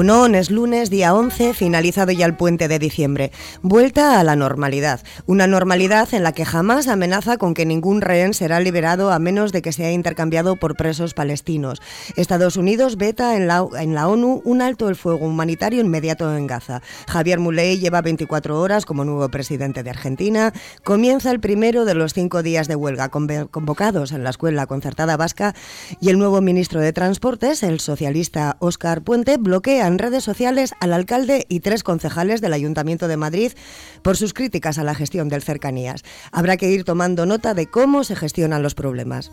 [0.00, 3.32] Egunón es lunes, día 11, finalizado ya el puente de diciembre.
[3.60, 5.02] Vuelta a la normalidad.
[5.26, 9.52] Una normalidad en la que jamás amenaza con que ningún rehén será liberado a menos
[9.52, 11.82] de que sea intercambiado por presos palestinos.
[12.16, 16.46] Estados Unidos veta en la, en la ONU un alto el fuego humanitario inmediato en
[16.46, 16.80] Gaza.
[17.06, 20.54] Javier Muley lleva 24 horas como nuevo presidente de Argentina.
[20.82, 25.54] Comienza el primero de los cinco días de huelga convocados en la Escuela Concertada Vasca
[26.00, 30.92] y el nuevo ministro de Transportes, el socialista Óscar Puente, bloquea en redes sociales al
[30.92, 33.52] alcalde y tres concejales del Ayuntamiento de Madrid
[34.02, 36.02] por sus críticas a la gestión del cercanías.
[36.32, 39.30] Habrá que ir tomando nota de cómo se gestionan los problemas.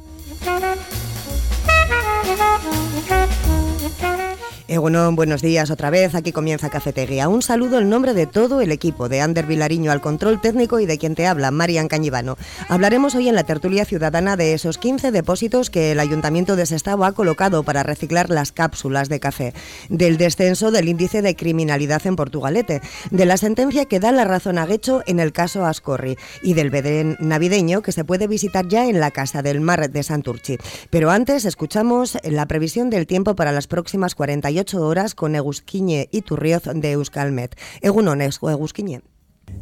[4.69, 6.13] Egunon, buenos días otra vez.
[6.13, 7.29] Aquí comienza Cafetería.
[7.29, 10.85] Un saludo en nombre de todo el equipo, de Ander Vilariño al control técnico y
[10.85, 12.35] de quien te habla, Marian Cañivano.
[12.67, 17.05] Hablaremos hoy en la tertulia ciudadana de esos 15 depósitos que el Ayuntamiento de Sestao
[17.05, 19.53] ha colocado para reciclar las cápsulas de café,
[19.87, 24.57] del descenso del índice de criminalidad en Portugalete, de la sentencia que da la razón
[24.57, 28.89] a Guecho en el caso Ascorri y del Bedén navideño que se puede visitar ya
[28.89, 30.57] en la Casa del Mar de Santurchi.
[30.89, 36.21] Pero antes escuchamos la previsión del tiempo para las próximas 48 horas con Egusquiñe y
[36.21, 37.55] Turrioz de Euskalmet.
[37.81, 39.01] Egunon, Egusquiñe.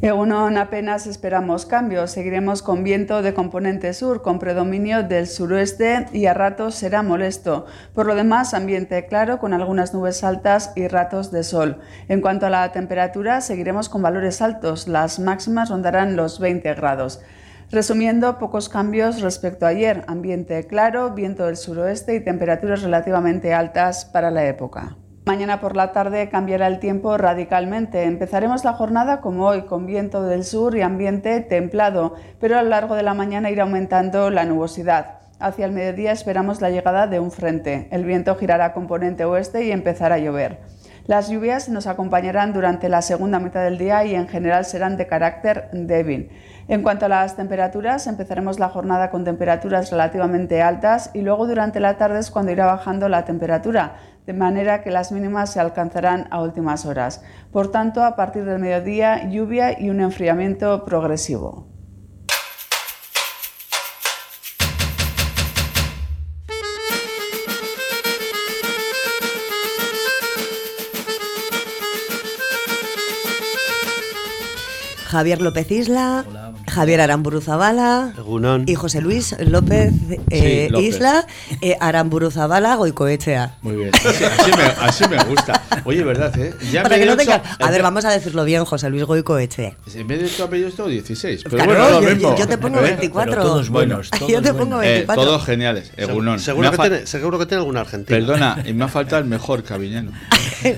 [0.02, 2.10] Egunon apenas esperamos cambios.
[2.10, 7.66] Seguiremos con viento de componente sur, con predominio del suroeste y a ratos será molesto.
[7.94, 11.80] Por lo demás, ambiente claro con algunas nubes altas y ratos de sol.
[12.08, 14.86] En cuanto a la temperatura, seguiremos con valores altos.
[14.86, 17.20] Las máximas rondarán los 20 grados.
[17.70, 24.04] Resumiendo, pocos cambios respecto a ayer, ambiente claro, viento del suroeste y temperaturas relativamente altas
[24.04, 24.96] para la época.
[25.26, 28.04] Mañana por la tarde cambiará el tiempo radicalmente.
[28.04, 32.68] Empezaremos la jornada como hoy, con viento del sur y ambiente templado, pero a lo
[32.68, 35.18] largo de la mañana irá aumentando la nubosidad.
[35.40, 37.88] Hacia el mediodía esperamos la llegada de un frente.
[37.90, 40.60] El viento girará componente oeste y empezará a llover.
[41.06, 45.06] Las lluvias nos acompañarán durante la segunda mitad del día y en general serán de
[45.06, 46.30] carácter débil.
[46.66, 51.78] En cuanto a las temperaturas, empezaremos la jornada con temperaturas relativamente altas y luego durante
[51.78, 56.26] la tarde es cuando irá bajando la temperatura, de manera que las mínimas se alcanzarán
[56.30, 57.22] a últimas horas.
[57.52, 61.75] Por tanto, a partir del mediodía, lluvia y un enfriamiento progresivo.
[75.16, 76.26] Javier López Isla,
[76.68, 78.12] Javier Aramburu Zabala
[78.66, 79.94] y José Luis López,
[80.28, 81.26] eh, Isla,
[81.62, 83.54] eh, Aramburu Zabala, Goicoechea.
[83.62, 83.92] Muy bien,
[84.82, 85.62] así, me, gusta.
[85.84, 86.38] Oye, ¿verdad?
[86.38, 86.54] Eh?
[86.70, 87.42] Ya Para que no tenga...
[87.60, 89.72] A ver, vamos a decirlo bien, José Luis Goicoechea.
[89.94, 91.44] En vez de tu apellido tengo 16.
[91.44, 92.36] Pero bueno, lo mismo.
[92.36, 93.30] Yo, te pongo 24.
[93.30, 94.10] Pero todos buenos.
[94.18, 95.24] Todos yo te pongo 24.
[95.24, 95.92] todos geniales.
[95.96, 96.38] Egunon.
[96.40, 98.18] Seguro, que tiene, seguro que tiene algún argentino.
[98.18, 100.12] Perdona, y me ha faltado el mejor cabiñano.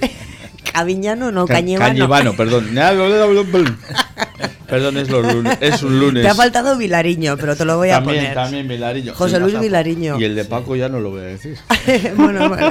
[0.73, 1.89] Caviñano, no, Cañevano.
[1.89, 2.69] Cañevano, perdón.
[4.69, 6.23] Perdón, es, lunes, es un lunes.
[6.23, 8.35] Te ha faltado Vilariño, pero te lo voy a también, poner.
[8.35, 9.15] También Vilariño.
[9.15, 10.21] José Luis Vilariño.
[10.21, 11.57] Y el de Paco ya no lo voy a decir.
[12.17, 12.71] bueno, bueno.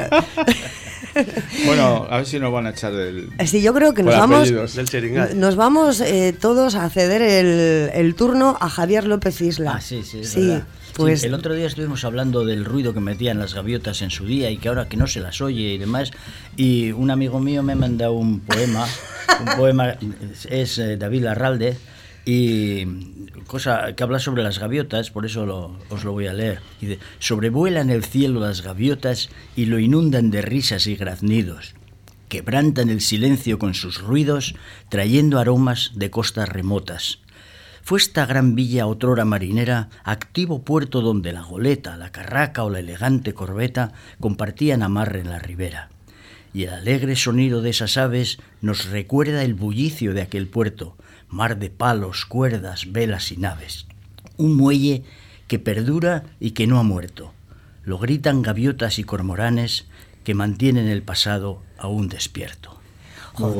[1.65, 3.29] bueno, a ver si nos van a echar del.
[3.45, 4.51] Sí, yo creo que nos vamos,
[5.35, 9.75] nos vamos eh, todos a ceder el, el, turno a Javier López Isla.
[9.77, 10.23] Ah, sí, sí.
[10.23, 10.61] sí.
[10.97, 11.23] Pues...
[11.23, 14.57] el otro día estuvimos hablando del ruido que metían las gaviotas en su día y
[14.57, 16.11] que ahora que no se las oye y demás.
[16.55, 18.85] Y un amigo mío me ha mandado un poema.
[19.39, 19.95] Un poema
[20.49, 21.77] es eh, David Larralde
[22.25, 22.85] y
[23.47, 26.59] cosa que habla sobre las gaviotas, por eso os lo voy a leer.
[27.19, 31.75] Sobrevuelan el cielo las gaviotas y lo inundan de risas y graznidos.
[32.27, 34.55] Quebrantan el silencio con sus ruidos,
[34.89, 37.19] trayendo aromas de costas remotas.
[37.81, 42.79] Fue esta gran villa otrora marinera, activo puerto donde la goleta, la carraca o la
[42.79, 45.87] elegante corbeta compartían amarre en la ribera.
[46.57, 50.97] Y el alegre sonido de esas aves nos recuerda el bullicio de aquel puerto,
[51.29, 53.85] mar de palos, cuerdas, velas y naves.
[54.37, 55.03] Un muelle
[55.47, 57.31] que perdura y que no ha muerto.
[57.83, 59.85] Lo gritan gaviotas y cormoranes
[60.23, 62.76] que mantienen el pasado aún despierto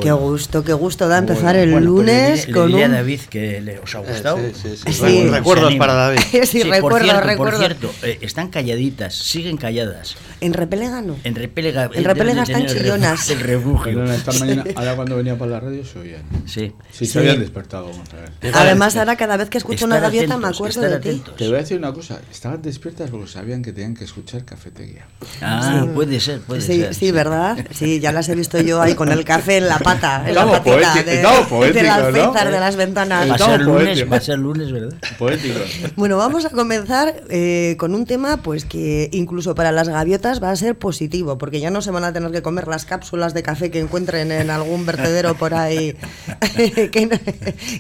[0.01, 2.91] qué gusto, qué gusto da empezar el pues lunes con un...
[2.91, 4.38] David que le, os ha eh, gustado.
[4.38, 5.27] sí, sí, sí.
[5.27, 6.19] Recuerdos para David.
[6.44, 7.57] sí, recuerdo, por cierto, recuerdo.
[7.57, 10.15] Por cierto, eh, están calladitas, siguen calladas.
[10.41, 11.15] ¿En Repelega no?
[11.24, 11.89] En Repelega.
[11.94, 13.29] En Repelega están chillonas.
[13.29, 14.03] El refugio.
[14.06, 16.23] esta mañana, ahora cuando venía para la radio se oían.
[16.45, 16.73] Sí.
[16.91, 18.56] Sí, se habían despertado, vamos a ver.
[18.56, 21.23] Además, ahora cada vez que escucho una gaviota me acuerdo de ti.
[21.38, 25.06] Te voy a decir una cosa, estaban despiertas porque sabían que tenían que escuchar cafetería.
[25.41, 26.94] Ah, puede ser, puede ser.
[26.94, 27.57] Sí, verdad.
[27.71, 30.54] Sí, ya las he visto yo ahí con el café en la pata, en Estamos
[30.54, 33.30] la patita de, alféizar de las ventanas.
[33.30, 34.12] Va a ser lunes, poéticos.
[34.12, 34.98] va a ser lunes, ¿verdad?
[35.18, 35.60] Poético.
[35.96, 40.52] Bueno, vamos a comenzar eh, con un tema pues que incluso para las gaviotas va
[40.52, 43.44] a ser positivo, porque ya no se van a tener que comer las cápsulas de
[43.44, 45.96] café que encuentren en algún vertedero por ahí
[46.92, 47.18] que, no,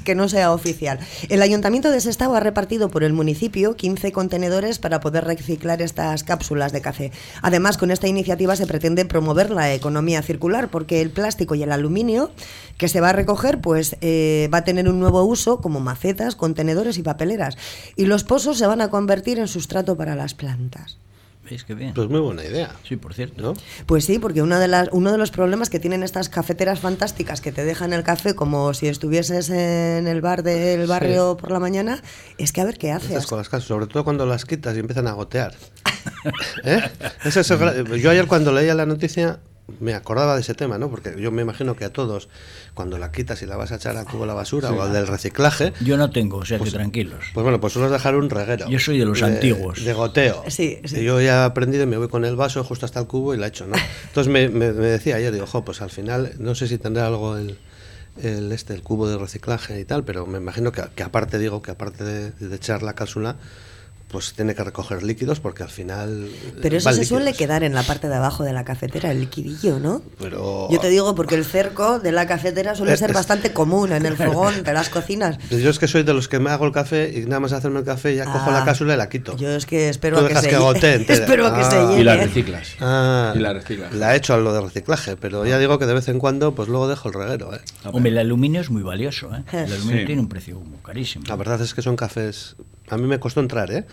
[0.03, 0.99] que no sea oficial.
[1.29, 6.23] El Ayuntamiento de Sestao ha repartido por el municipio 15 contenedores para poder reciclar estas
[6.23, 7.11] cápsulas de café.
[7.41, 11.71] Además, con esta iniciativa se pretende promover la economía circular, porque el plástico y el
[11.77, 12.31] aluminio
[12.77, 16.35] que se va a recoger pues eh, va a tener un nuevo uso como macetas,
[16.35, 17.57] contenedores y papeleras.
[17.95, 20.97] Y los pozos se van a convertir en sustrato para las plantas.
[21.49, 21.93] ¿Veis qué bien?
[21.93, 23.41] Pues muy buena idea, Sí, por cierto.
[23.41, 23.53] ¿no?
[23.85, 27.39] Pues sí, porque una de las, uno de los problemas que tienen estas cafeteras fantásticas
[27.39, 31.59] que te dejan el café como si estuvieses en el bar del barrio por la
[31.59, 32.01] mañana
[32.37, 33.11] es que a ver qué haces.
[33.11, 35.53] Estas con las casas, sobre todo cuando las quitas y empiezan a gotear.
[36.65, 36.81] ¿Eh?
[37.23, 37.47] Eso es
[38.01, 39.39] yo ayer cuando leía la noticia
[39.79, 40.89] me acordaba de ese tema, ¿no?
[40.89, 42.29] Porque yo me imagino que a todos,
[42.73, 44.93] cuando la quitas y la vas a echar al cubo de la basura o al
[44.93, 47.25] del reciclaje, Yo no tengo, o sea que tranquilos.
[47.33, 48.69] pues bueno, pues suelo dejar un reguero.
[48.69, 49.83] Yo soy de los antiguos.
[49.83, 50.43] De goteo.
[50.47, 50.99] Sí, sí.
[50.99, 53.33] Y yo ya he aprendido y me voy con el vaso justo hasta el cubo
[53.33, 53.75] y la echo, ¿no?
[54.07, 57.07] Entonces me, me- me decía ayer, digo, jo, pues al final, no sé si tendrá
[57.07, 57.57] algo el,
[58.23, 61.61] el, este, el cubo de reciclaje y tal, pero me imagino que, que aparte, digo,
[61.61, 63.35] que aparte de, de echar la cápsula,
[64.09, 66.29] pues tiene que recoger líquidos porque al final...
[66.61, 69.79] Pero eso se suele quedar en la parte de abajo de la cafetera, el liquidillo,
[69.79, 70.01] ¿no?
[70.17, 70.69] Pero...
[70.71, 74.15] Yo te digo porque el cerco de la cafetera suele ser bastante común en el
[74.17, 75.37] fogón de las cocinas.
[75.49, 77.79] Yo es que soy de los que me hago el café y nada más hacerme
[77.79, 79.35] el café ya cojo Ah, la cápsula y la quito.
[79.35, 80.55] Yo es que espero Tú que se que
[81.13, 81.87] espero que se Ah.
[81.89, 81.99] llene.
[81.99, 82.67] Y la reciclas.
[82.79, 83.93] Ah, Y la reciclas.
[83.93, 86.55] La he hecho a lo de reciclaje, pero ya digo que de vez en cuando
[86.55, 87.59] pues luego dejo el reguero, ¿eh?
[87.83, 89.43] Hombre, el aluminio es muy valioso, ¿eh?
[89.51, 90.05] El aluminio Sí.
[90.05, 91.25] tiene un precio muy carísimo.
[91.27, 92.55] La verdad es que son cafés.
[92.89, 93.85] A mí me costó entrar, ¿eh?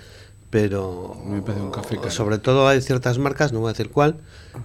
[0.50, 1.16] Pero.
[1.20, 2.10] A me un café caro.
[2.10, 4.20] Sobre todo hay ciertas marcas, no voy a decir cuál,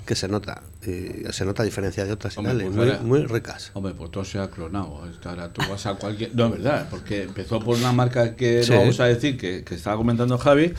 [0.06, 0.62] que se nota.
[0.86, 3.72] Y se nota diferencia de otras y Hombre, tal, y pues muy, ricas.
[3.74, 5.02] Hombre, pues todo se ha clonado.
[5.26, 6.36] Ahora tú vas a cualquier.
[6.36, 8.72] No, es verdad, porque empezó por una marca que Sí.
[8.72, 10.74] no vamos a decir, que, que estaba comentando Javi,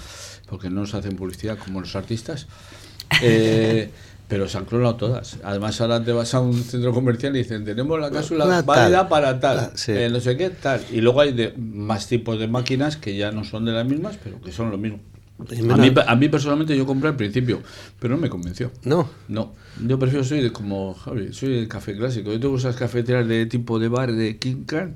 [0.46, 2.46] porque no nos hacen publicidad como los artistas.
[3.22, 3.90] Eh,
[4.30, 5.36] pero se han clonado todas.
[5.42, 8.98] Además, ahora te vas a un centro comercial y dicen: Tenemos la cápsula Una válida
[9.00, 9.08] tal.
[9.08, 9.90] para tal, Ah, sí.
[9.92, 10.80] eh, no sé qué, tal.
[10.92, 14.16] Y luego hay de, más tipos de máquinas que ya no son de las mismas,
[14.22, 15.00] pero que son lo mismo.
[15.70, 17.62] A mí, a mí personalmente yo compré al principio,
[17.98, 18.70] pero no me convenció.
[18.84, 19.08] No.
[19.26, 19.54] No,
[19.86, 22.30] yo prefiero soy de como Javi, soy el café clásico.
[22.30, 24.94] Yo tengo esas cafeteras de tipo de bar de King Khan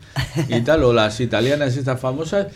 [0.50, 2.48] y tal, o las italianas estas famosas.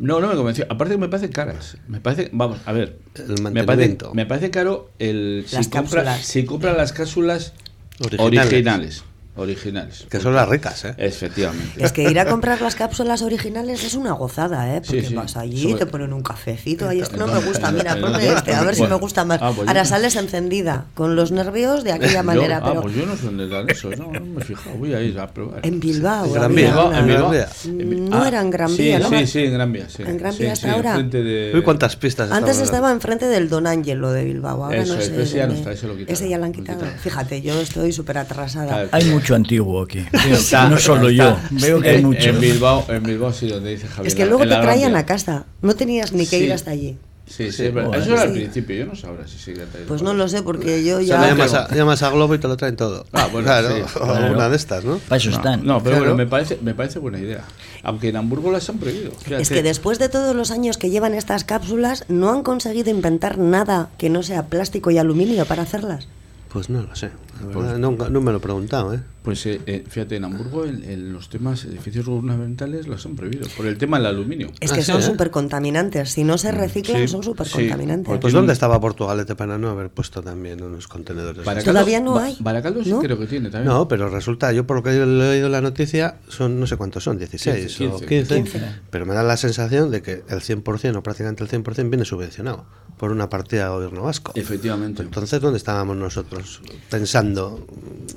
[0.00, 0.64] No, no me convenció.
[0.70, 1.76] Aparte que me parecen caras.
[1.86, 2.96] Me parece, vamos, a ver.
[3.16, 4.14] El me parece, mantenimiento.
[4.14, 6.26] me parece caro el Las si compra, cápsulas.
[6.26, 7.52] si compra las cápsulas
[8.00, 8.46] Originales.
[8.52, 9.04] originales.
[9.36, 10.06] Originales.
[10.10, 10.94] Que son las ricas, ¿eh?
[10.98, 11.82] Efectivamente.
[11.84, 14.80] Es que ir a comprar las cápsulas originales es una gozada, ¿eh?
[14.84, 15.14] Porque Sí, sí.
[15.14, 18.26] vas allí, Sobre- te ponen un cafecito, ahí es que no me gusta, mira, ponme
[18.32, 19.38] este, a ver si me gusta más.
[19.40, 22.82] Ah, pues Ahora yo- sales encendida, con los nervios de aquella Yo- manera, ah, pero
[22.82, 24.76] pues yo no sé dónde dan eso, no, no me he fijado.
[24.76, 25.64] Voy a ir a probar.
[25.66, 26.26] en Bilbao.
[26.26, 26.66] En Gran Vía.
[26.66, 26.98] Bilbao, una.
[26.98, 27.32] en Bilbao.
[27.32, 29.08] Mm, no era en Gran sí, Vía, ¿no?
[29.10, 29.88] Sí, sí, en Gran Vía.
[29.88, 30.02] Sí.
[30.02, 30.98] En Gran Sí, Vía sí, hasta ahora.
[31.02, 35.00] de- Uy, cuántas pistas Antes estaba enfrente del Don Ángelo de Bilbao, ahora Eso no
[35.00, 35.22] sé.
[35.22, 36.84] ese ya no está, ese lo quitaron, Ese ya lo han quitado.
[37.00, 38.86] Fíjate, yo estoy súper atrasada.
[38.92, 40.04] Hay mucho antiguo aquí.
[40.30, 41.28] Está- no solo yo.
[41.30, 42.28] está- Veo que hay en- mucho.
[42.28, 44.06] En Bilbao, en Bilbao sí, donde dice Javier.
[44.08, 46.44] Es que luego te traían a casa, no tenías ni que Sí.
[46.44, 46.96] ir hasta allí.
[47.26, 47.68] Sí, sí.
[47.68, 48.40] Bueno, Eso era al sí.
[48.40, 49.62] principio, yo no sé ahora si sigue.
[49.86, 51.18] Pues no lo sé, porque yo O sea, ya...
[51.20, 53.06] no Llamas a, llamas a Globo y te lo traen todo.
[53.12, 54.34] Ah, bueno, claro, sí, o claro.
[54.34, 54.98] una de estas, ¿no?
[54.98, 55.64] Para eso No, están.
[55.64, 56.00] no, pero Claro.
[56.00, 57.44] bueno, me parece, me parece buena idea.
[57.84, 59.12] Aunque en Hamburgo las han prohibido.
[59.12, 59.42] Fíjate.
[59.42, 63.38] Es que después de todos los años que llevan estas cápsulas, no han conseguido inventar
[63.38, 66.08] nada que no sea plástico y aluminio para hacerlas.
[66.52, 67.10] Pues no lo sé.
[67.40, 69.00] La verdad, nunca- no me lo he preguntado, ¿eh?
[69.22, 73.46] Pues eh, eh, fíjate, en Hamburgo en, en los temas edificios gubernamentales los han prohibido.
[73.54, 74.50] Por el tema del aluminio.
[74.60, 75.04] Es Ah, que sí, son ¿eh?
[75.04, 76.10] súper contaminantes.
[76.12, 78.18] Si no se reciclan, Sí, son súper sí, contaminantes.
[78.18, 81.44] Pues ¿dónde estaba Portugalete para no haber puesto también unos contenedores?
[81.44, 83.00] Baracaldo- Todavía no hay, Baracaldo sí ¿no?
[83.00, 83.70] creo que tiene también.
[83.72, 87.04] No, pero resulta, yo por lo que he leído la noticia, son no sé cuántos
[87.04, 88.62] son, 16 15, o 15, 15.
[88.90, 92.64] pero me da la sensación de que el 100% o prácticamente el 100% viene subvencionado
[92.96, 94.32] por una partida del gobierno vasco.
[94.34, 95.02] Efectivamente.
[95.02, 96.60] Entonces, ¿dónde estábamos nosotros
[96.90, 97.66] pensando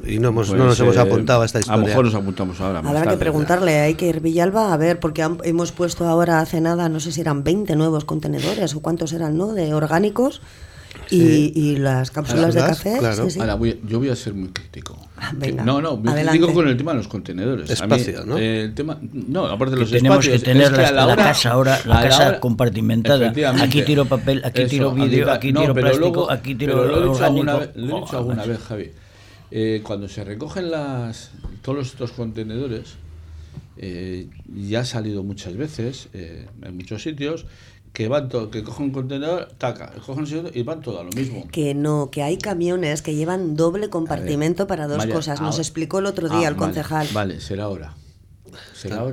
[0.05, 1.81] y no, hemos, Pues, no nos hemos eh, apuntado a esta A historia?
[1.81, 2.81] lo mejor nos apuntamos ahora.
[2.81, 3.19] más Habrá que tarde.
[3.19, 7.00] preguntarle, hay que ir Villalba a ver, porque han- hemos puesto ahora hace nada, no
[7.00, 9.53] sé si eran 20 nuevos contenedores o cuántos eran, ¿no?
[9.53, 10.41] De orgánicos
[11.09, 11.53] y, Sí.
[11.55, 12.95] y las cápsulas de café.
[13.00, 13.25] claro.
[13.25, 13.39] sí, sí.
[13.39, 14.97] Ahora voy a- yo voy a ser muy crítico.
[15.33, 16.38] venga, Que- no, no, muy adelante.
[16.39, 17.81] crítico con el tema de los contenedores.
[17.81, 18.38] A mí, Espacio, ¿no?
[18.38, 20.88] eh, el tema, no, aparte de Que los tenemos espacios, que tener es que la,
[20.88, 23.33] a la la hora- casa ahora, la a la casa hora- compartimentada.
[23.62, 26.88] Aquí tiro papel, aquí Eso, tiro vidrio, aquí no, tiro plástico, luego- aquí tiro pero
[26.88, 28.91] lo he dicho alguna vez, lo he Oh, alguna vez, Javi.
[29.55, 31.29] Eh, cuando se recogen las
[31.62, 32.95] todos estos contenedores,
[33.77, 37.45] eh, ya ha salido muchas veces eh, en muchos sitios
[37.93, 41.12] que van todo, que cogen un contenedor, taca, cogen segundo y van todo a lo
[41.12, 41.48] mismo.
[41.51, 45.39] Que no, que hay camiones que llevan doble compartimento para dos cosas.
[45.39, 47.07] Nos ahora- explicó el otro día Ah, el vale, concejal.
[47.13, 47.45] Vale, ahora.
[47.45, 47.93] Será ahora.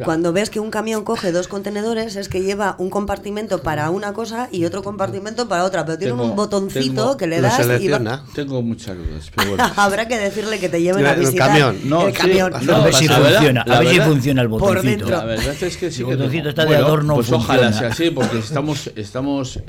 [0.05, 4.13] Cuando ves que un camión coge dos contenedores es que lleva un compartimento para una
[4.13, 7.61] cosa y otro compartimento para otra, pero tiene Tengo- un botoncito tengo- que le das
[7.81, 8.25] y va-.
[8.35, 9.71] Tengo muchas dudas, pero bueno.
[9.77, 11.79] habrá que decirle que te lleven a El visitar camión.
[11.85, 12.53] No, el sí, camión.
[12.63, 14.89] no, a ver si funciona, la a ver si funciona el Por botoncito.
[14.91, 15.11] dentro.
[15.11, 18.39] La verdad es que sí El botoncito está de adorno, Pues ojalá sea así, porque
[18.39, 19.63] estamos, estamos eh,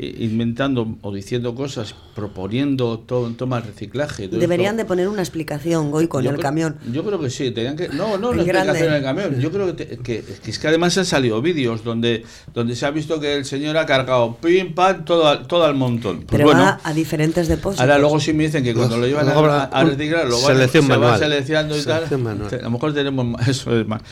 [0.00, 4.28] inventando o diciendo cosas, proponiendo todo, toma reciclaje.
[4.28, 4.84] todo Deberían esto.
[4.84, 6.76] de poner una explicación, Goy, con Yo el creo- camión.
[6.92, 7.88] Yo creo que sí, tenían que.
[7.88, 8.72] No, no, En no grande.
[8.72, 9.40] explicación en el camión.
[9.40, 12.24] Yo creo que, te- que, que es que además han salido vídeos donde,
[12.54, 15.74] donde se ha visto que el señor ha cargado pim, pam, todo, al- todo al
[15.74, 16.18] montón.
[16.18, 17.80] Pues Pero bueno, va a diferentes depósitos.
[17.80, 20.88] Ahora luego sí me dicen que cuando lo llevan a, reciclar, lo van, selección se
[20.88, 21.18] manual.
[21.18, 22.36] seleccionando y Selección tal.
[22.38, 22.54] manual.
[22.54, 24.02] A lo mejor tenemos más, eso es más.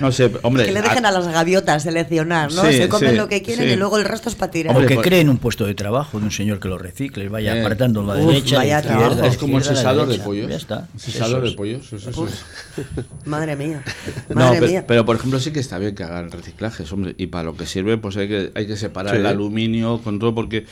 [0.00, 0.64] No sé, hombre.
[0.64, 2.62] que le dejen a las gaviotas seleccionar, ¿no?
[2.64, 3.72] Sí, Se comen sí, lo que quieren sí.
[3.72, 4.74] y luego el resto es para tirar.
[4.74, 7.28] Hombre, que por- creen un puesto de trabajo de un señor que lo recicle y
[7.28, 7.60] vaya Eh.
[7.60, 10.18] apartando la Uf, derecha, vaya la izquierda, la es como el izquierda, la cesador de
[10.18, 10.48] pollos.
[10.50, 10.88] Ya está.
[10.96, 11.92] Cesador de pollos.
[11.92, 12.44] eso- eso es.
[13.26, 13.82] Madre mía.
[14.28, 14.84] No, Madre pe- mía.
[14.86, 17.66] pero, por ejemplo sí que está bien que hagan reciclajes, hombre, y para lo que
[17.66, 19.20] sirve pues hay que hay que separar Sí.
[19.20, 20.66] el aluminio con todo porque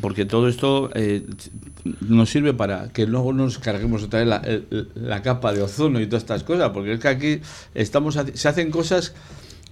[0.00, 1.22] porque todo esto eh,
[2.00, 6.00] nos sirve para que luego nos carguemos otra vez la, el- la capa de ozono
[6.00, 7.40] y todas estas cosas, porque es que aquí
[7.74, 9.14] estamos se hacen cosas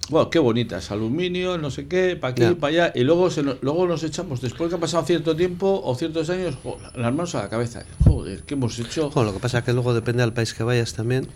[0.09, 3.57] bueno, qué bonitas, aluminio, no sé qué, para aquí, para allá, y luego se nos-
[3.61, 7.33] luego nos echamos, después que ha pasado cierto tiempo o ciertos años, jo, las manos
[7.35, 7.83] a la cabeza.
[8.03, 9.07] Joder, ¿qué hemos hecho?
[9.07, 11.27] Ojo, lo que pasa es que luego depende del país que vayas también.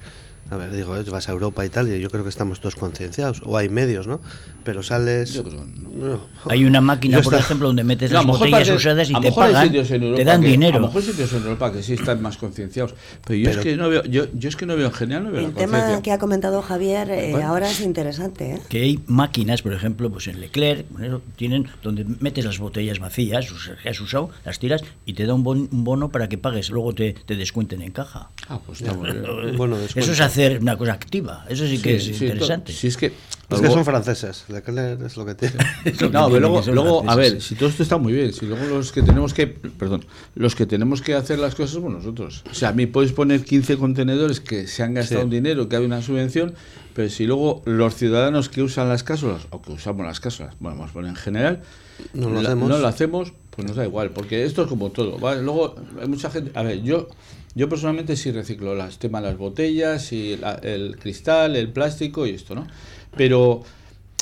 [0.49, 2.75] A ver, digo, eh, vas a Europa y tal, y yo creo que estamos todos
[2.75, 4.21] concienciados, o hay medios, ¿no?
[4.63, 5.33] Pero sales.
[5.33, 6.19] Yo creo, No.
[6.49, 9.31] Hay una máquina, Yo por esta- ejemplo, donde metes No, las botellas usadas y te
[9.31, 10.79] pagan, te dan que- A lo dinero.
[10.79, 12.93] mejor hay sitios en Europa que sí están más concienciados.
[13.25, 15.23] Pero yo es Pero- que no veo, yo, yo es que no veo en general,
[15.25, 17.47] no veo El la tema que ha comentado Javier eh, Bueno.
[17.47, 18.53] ahora es interesante.
[18.55, 18.61] ¿eh?
[18.69, 23.47] que hay máquinas, por ejemplo, pues en Leclerc, bueno, tienen donde metes las botellas vacías
[23.81, 26.69] que has usado, las tiras y te da un, bon- un bono para que pagues,
[26.69, 28.29] luego te, te descuenten en caja.
[28.47, 29.23] Ah, pues está bien.
[29.57, 32.72] Bueno, Eso es hacer una cosa activa, eso sí que Sí, es sí, interesante.
[32.74, 33.08] Si es que,
[33.50, 35.56] Es que son franceses, Leclerc es lo que tiene.
[35.86, 38.34] Es lo que No, pero luego, luego a ver, si todo esto está muy bien,
[38.34, 41.91] si luego los que tenemos que, perdón, los que tenemos que hacer las cosas somos
[41.94, 42.44] nosotros.
[42.51, 45.25] O sea, a mí puedes poner 15 contenedores que se han gastado Sí.
[45.25, 46.53] un dinero, que hay una subvención,
[46.94, 50.77] pero si luego los ciudadanos que usan las cápsulas, o que usamos las cápsulas, bueno,
[50.77, 51.62] vamos a poner en general,
[52.13, 52.70] No lo la- hacemos.
[52.70, 55.17] no lo hacemos, pues nos da igual, porque esto es como todo.
[55.20, 55.41] ¿vale?
[55.41, 57.08] Luego hay mucha gente, a ver, yo
[57.57, 62.31] yo personalmente sí reciclo las temas las botellas y la- el cristal, el plástico y
[62.31, 62.67] esto, ¿no?
[63.15, 63.63] Pero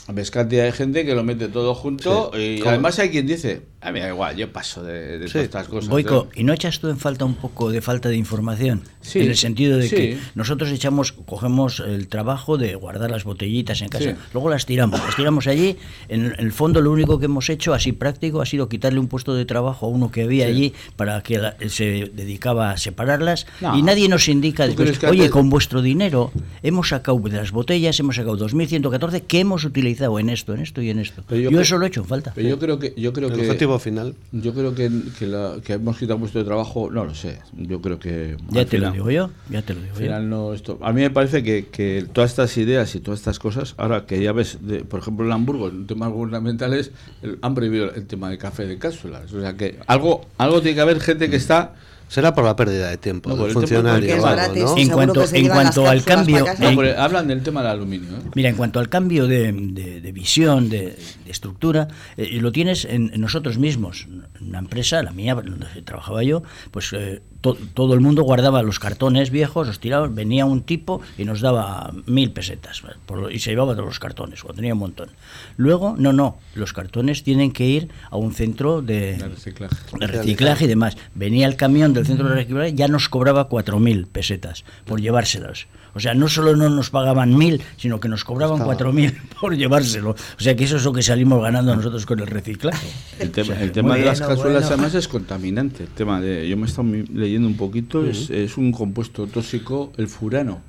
[0.08, 2.60] ves cantidad de gente que lo mete todo junto Sí.
[2.64, 5.34] y además hay quien dice, a mí da igual, yo paso de, de Sí.
[5.34, 5.90] todas estas cosas.
[5.90, 6.28] Boico.
[6.36, 8.82] ¿y no echas tú en falta un poco de falta de información?
[9.02, 9.96] Sí, en el sentido de sí.
[9.96, 14.16] que nosotros echamos, cogemos el trabajo de guardar las botellitas en casa, Sí.
[14.34, 15.78] luego las tiramos, las tiramos allí.
[16.10, 19.36] En, el fondo, lo único que hemos hecho, así práctico, ha sido quitarle un puesto
[19.36, 20.52] de trabajo a uno que había Sí.
[20.52, 23.46] allí para que la- se dedicaba a separarlas.
[23.62, 23.78] No.
[23.78, 26.32] Y nadie nos indica ¿Tú después, oye, con vuestro dinero
[26.64, 30.82] hemos sacado de las botellas, hemos sacado 2.114 que hemos utilizado en esto, en esto
[30.82, 31.24] y en esto.
[31.28, 32.32] Pero yo eso lo he hecho en falta.
[32.34, 34.16] Pero yo creo que yo creo El que objetivo final.
[34.32, 34.90] yo creo que,
[35.20, 37.40] que, la- que hemos quitado puesto de trabajo, no lo sé.
[37.56, 40.00] Yo creo que Ya al te lo final- digo yo, ya te lo digo yo.
[40.02, 40.78] final no esto.
[40.82, 44.22] A mí me parece que, que todas estas ideas y todas estas cosas, ahora que
[44.22, 46.92] ya ves, de- por ejemplo en Hamburgo, en temas gubernamentales,
[47.22, 49.32] el- han prohibido el tema de café de cápsulas.
[49.34, 51.76] O sea que algo, algo tiene que haber gente que está.
[52.08, 54.26] Será por la pérdida de tiempo No, por del tiempo funcionario.
[54.28, 54.56] algo.
[54.66, 54.78] ¿no?
[54.78, 55.52] En cuanto, en
[55.88, 56.46] al cambio.
[56.60, 58.10] No, en- hablan del tema del aluminio.
[58.18, 58.22] ¿eh?
[58.36, 60.96] Mira, en cuanto al cambio de, de- de visión, de,
[61.26, 64.08] de estructura, eh, y lo tienes en, en nosotros mismos.
[64.40, 67.22] Una empresa, la mía, donde trabajaba yo, pues eh,
[67.54, 71.42] to- todo el mundo guardaba los cartones viejos, los tiraba, venía un tipo y nos
[71.42, 75.10] daba mil pesetas por y se llevaba todos los cartones, cuando tenía un montón.
[75.58, 79.76] Luego, no, no, los cartones tienen que ir a un centro de, De reciclaje.
[80.00, 80.98] de reciclaje y demás.
[81.14, 85.68] Venía el camión del centro de reciclaje, ya nos cobraba 4.000 pesetas por llevárselos.
[85.96, 88.78] O sea, no solo no nos pagaban 1.000, sino que nos cobraban Estaba.
[88.78, 90.12] 4.000 por llevárselo.
[90.12, 92.88] O sea, que eso es lo que salimos ganando nosotros con el reciclaje.
[93.20, 94.58] El tema, O sea, el tema de las bueno.
[94.60, 95.84] además es contaminante.
[95.84, 99.26] El tema de, yo me he estado mi- leyendo un poquito, es, es un compuesto
[99.28, 100.62] tóxico, el furano.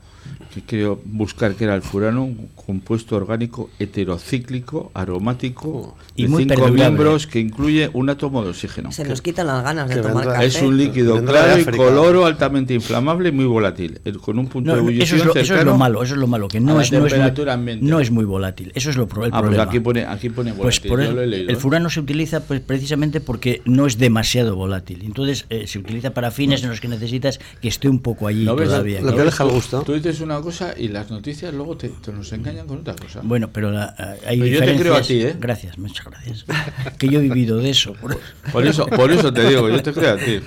[0.56, 6.44] Que quiero buscar que era el furano, un compuesto orgánico heterocíclico, aromático, Y de muy
[6.44, 6.80] cinco perdurable.
[6.82, 8.90] miembros que incluye un átomo de oxígeno.
[8.90, 10.46] Se nos quitan las ganas de tomar café.
[10.46, 14.68] Es un líquido claro y coloro altamente inflamable y muy volátil, el- con un punto
[14.70, 16.58] No, de ebullición eso, es lo, eso es lo malo, eso es lo malo, que
[16.58, 17.12] no es, no, es
[17.58, 18.72] muy, no es muy volátil.
[18.74, 19.62] Eso es lo, pro- el Ah, pues problema.
[19.64, 21.58] aquí pone, aquí pone Pues volátil, por yo eso, lo he leído, el ¿eh?
[21.58, 25.02] furano se utiliza pues, precisamente porque no es demasiado volátil.
[25.04, 28.46] Entonces eh, se utiliza para fines en los que necesitas que esté un poco allí
[28.46, 29.02] todavía.
[29.02, 29.82] Lo ¿No que deja el gusto.
[29.82, 33.20] Tú dices una cosa y las noticias luego te, te nos engañan con otra cosa.
[33.24, 33.94] Bueno, pero la,
[34.26, 35.36] hay Pero yo te creo a ti, ¿eh?
[35.38, 36.44] Gracias, muchas gracias.
[36.98, 37.94] que yo he vivido de eso.
[37.94, 38.18] por-
[38.52, 40.40] Por eso, por eso te digo, yo te creo a ti.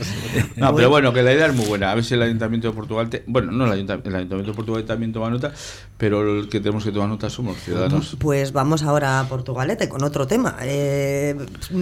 [0.56, 1.92] No, pero bueno, que la idea es muy buena.
[1.92, 4.56] A ver si el Ayuntamiento de Portugal, te- bueno, no el Ayuntamiento, el Ayuntamiento de
[4.56, 5.54] Portugal también toma nota,
[6.00, 8.16] pero el que tenemos que tomar nota somos ciudadanos.
[8.20, 10.56] Pues vamos ahora a Portugalete con otro tema.
[10.62, 11.36] Eh,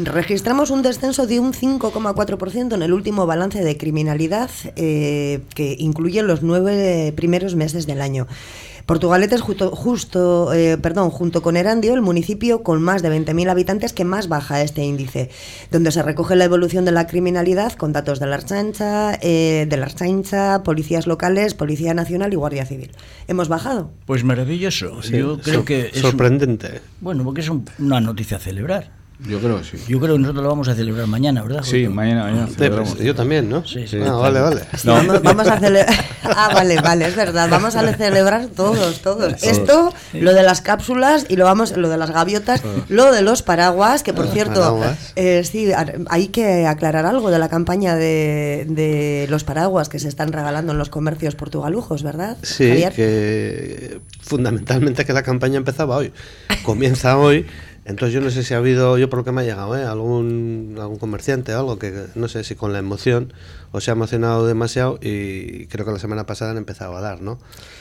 [0.06, 6.24] registramos un descenso de un 5,4% en el último balance de criminalidad eh, que incluye
[6.24, 8.26] los nueve primeros meses del año.
[8.88, 13.50] Portugalete es justo, justo eh, perdón, junto con Erandio el municipio con más de 20.000
[13.50, 15.30] habitantes que más baja este índice,
[15.72, 19.76] donde se recoge la evolución de la criminalidad con datos de la Archancha, eh, de
[19.78, 22.92] la Archancha, policías locales, Policía Nacional y Guardia Civil.
[23.28, 23.92] ¿Hemos bajado?
[24.06, 25.04] Pues maravilloso.
[25.04, 26.80] Sí, yo creo que es un- sorprendente.
[27.02, 28.97] bueno, porque es un- una noticia a celebrar.
[29.26, 29.78] Yo creo que sí.
[29.88, 31.64] Yo creo que nosotros lo vamos a celebrar mañana, ¿verdad?
[31.64, 32.94] Sí, mañana, mañana Sí, celebramos.
[32.94, 33.66] pues yo también, ¿no?
[33.66, 33.98] Sí, sí.
[34.06, 34.62] Ah, vale, vale.
[34.78, 35.96] Sí, vamos, vamos a celebrar.
[36.30, 37.48] Ah, vale, vale, es verdad.
[37.50, 39.42] Vamos a celebrar todos, todos.
[39.44, 43.42] Esto, lo de las cápsulas y lo vamos, lo de las gaviotas, lo de los
[43.44, 45.14] paraguas, que por Los cierto, paraguas.
[45.16, 45.72] eh, sí,
[46.10, 50.74] hay que aclarar algo de la campaña de, de los paraguas que se están regalando
[50.74, 52.38] en los comercios portugalujos, ¿verdad?
[52.44, 52.94] Sí, Javier?
[52.94, 56.12] que fundamentalmente que la campaña empezaba hoy.
[56.64, 57.46] Comienza hoy.
[57.88, 59.86] Entonces yo no sé si ha habido, yo por lo que me ha llegado, ¿eh?
[59.86, 63.32] algún, algún comerciante o algo que no sé si con la emoción
[63.72, 67.22] o se ha emocionado demasiado y creo que la semana pasada han empezado a dar,
[67.22, 67.40] ¿no?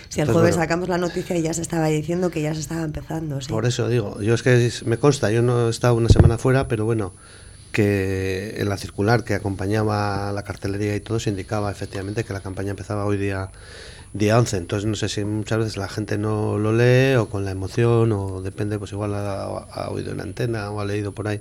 [0.08, 2.60] Si el jueves bueno, sacamos la noticia y ya se estaba diciendo que ya se
[2.60, 3.40] estaba empezando.
[3.40, 3.48] sí.
[3.48, 6.68] Por eso digo, yo es que me consta, yo no he estado una semana fuera,
[6.68, 7.12] pero bueno,
[7.72, 12.40] que en la circular que acompañaba la cartelería y todo se indicaba efectivamente que la
[12.40, 13.50] campaña empezaba hoy día
[14.18, 17.44] día 11, entonces no sé si muchas veces la gente no lo lee o con
[17.44, 21.28] la emoción o depende, pues igual ha, ha oído en antena o ha leído por
[21.28, 21.40] ahí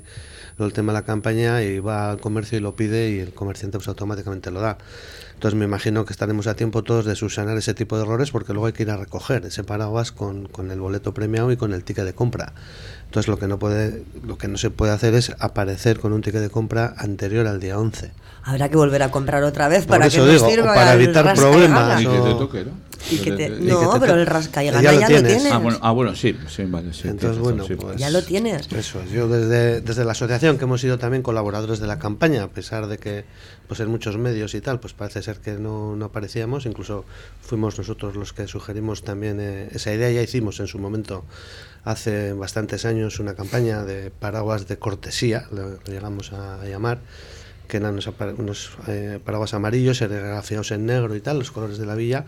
[0.57, 3.77] el tema de la campaña y va al comercio y lo pide y el comerciante
[3.77, 4.77] pues automáticamente lo da.
[5.33, 8.53] Entonces me imagino que estaremos a tiempo todos de subsanar ese tipo de errores porque
[8.53, 11.73] luego hay que ir a recoger ese paraguas con, con el boleto premiado y con
[11.73, 12.53] el ticket de compra.
[13.05, 16.21] Entonces lo que no puede, lo que no se puede hacer es aparecer con un
[16.21, 18.11] ticket de compra anterior al día 11.
[18.43, 20.93] Habrá que volver a comprar otra vez Por para eso que digo, nos sirva para
[20.93, 22.01] evitar problemas, gana.
[22.01, 22.71] Y que o- te toque, ¿no?
[23.11, 25.07] Y que te- te- no, que te pero el rasca y Ya lo ya, lo
[25.07, 25.33] tienes.
[25.35, 25.51] tienes.
[25.53, 27.07] Ah, bueno, ah, bueno, sí, sí, vale, sí.
[27.07, 27.81] Entonces, bueno, razón, sí.
[27.81, 28.71] pues Ya lo tienes.
[28.71, 29.11] Eso es.
[29.11, 32.87] Yo desde, desde la asociación, que hemos sido también colaboradores de la campaña, a pesar
[32.87, 33.25] de que
[33.67, 37.05] pues en muchos medios y tal, pues parece ser que no, no aparecíamos, incluso
[37.41, 41.25] fuimos nosotros los que sugerimos también eh, esa idea, ya hicimos en su momento,
[41.83, 46.99] hace bastantes años, una campaña de paraguas de cortesía, lo, llegamos a llamar,
[47.65, 51.85] que eran unos, unos, eh, paraguas amarillos, serigrafiados en negro y tal, los colores de
[51.85, 52.25] la villa.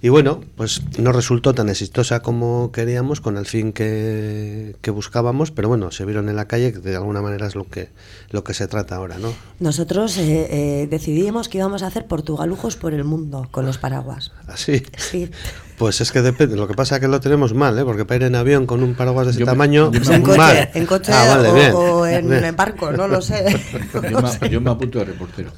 [0.00, 5.52] Y bueno, pues no resultó tan exitosa como queríamos, con el fin que, que buscábamos,
[5.52, 7.90] pero bueno, se vieron en la calle, que de alguna manera es lo que,
[8.30, 9.32] lo que se trata ahora, ¿no?
[9.60, 14.32] Nosotros eh, eh, decidimos que íbamos a hacer portugalujos por el mundo con los paraguas.
[14.48, 14.82] Así.
[14.96, 15.30] Sí.
[15.82, 17.82] Pues es que depende, lo que pasa es que lo tenemos mal, ¿eh?
[17.84, 20.28] porque para ir en avión con un paraguas de ese Yo tamaño, yo en Muy
[20.28, 20.70] coche, mal.
[20.74, 23.44] en coche Ah, vale, o, bien, o en, barco, no lo sé.
[23.92, 25.50] Yo me, yo me apunto de reportero.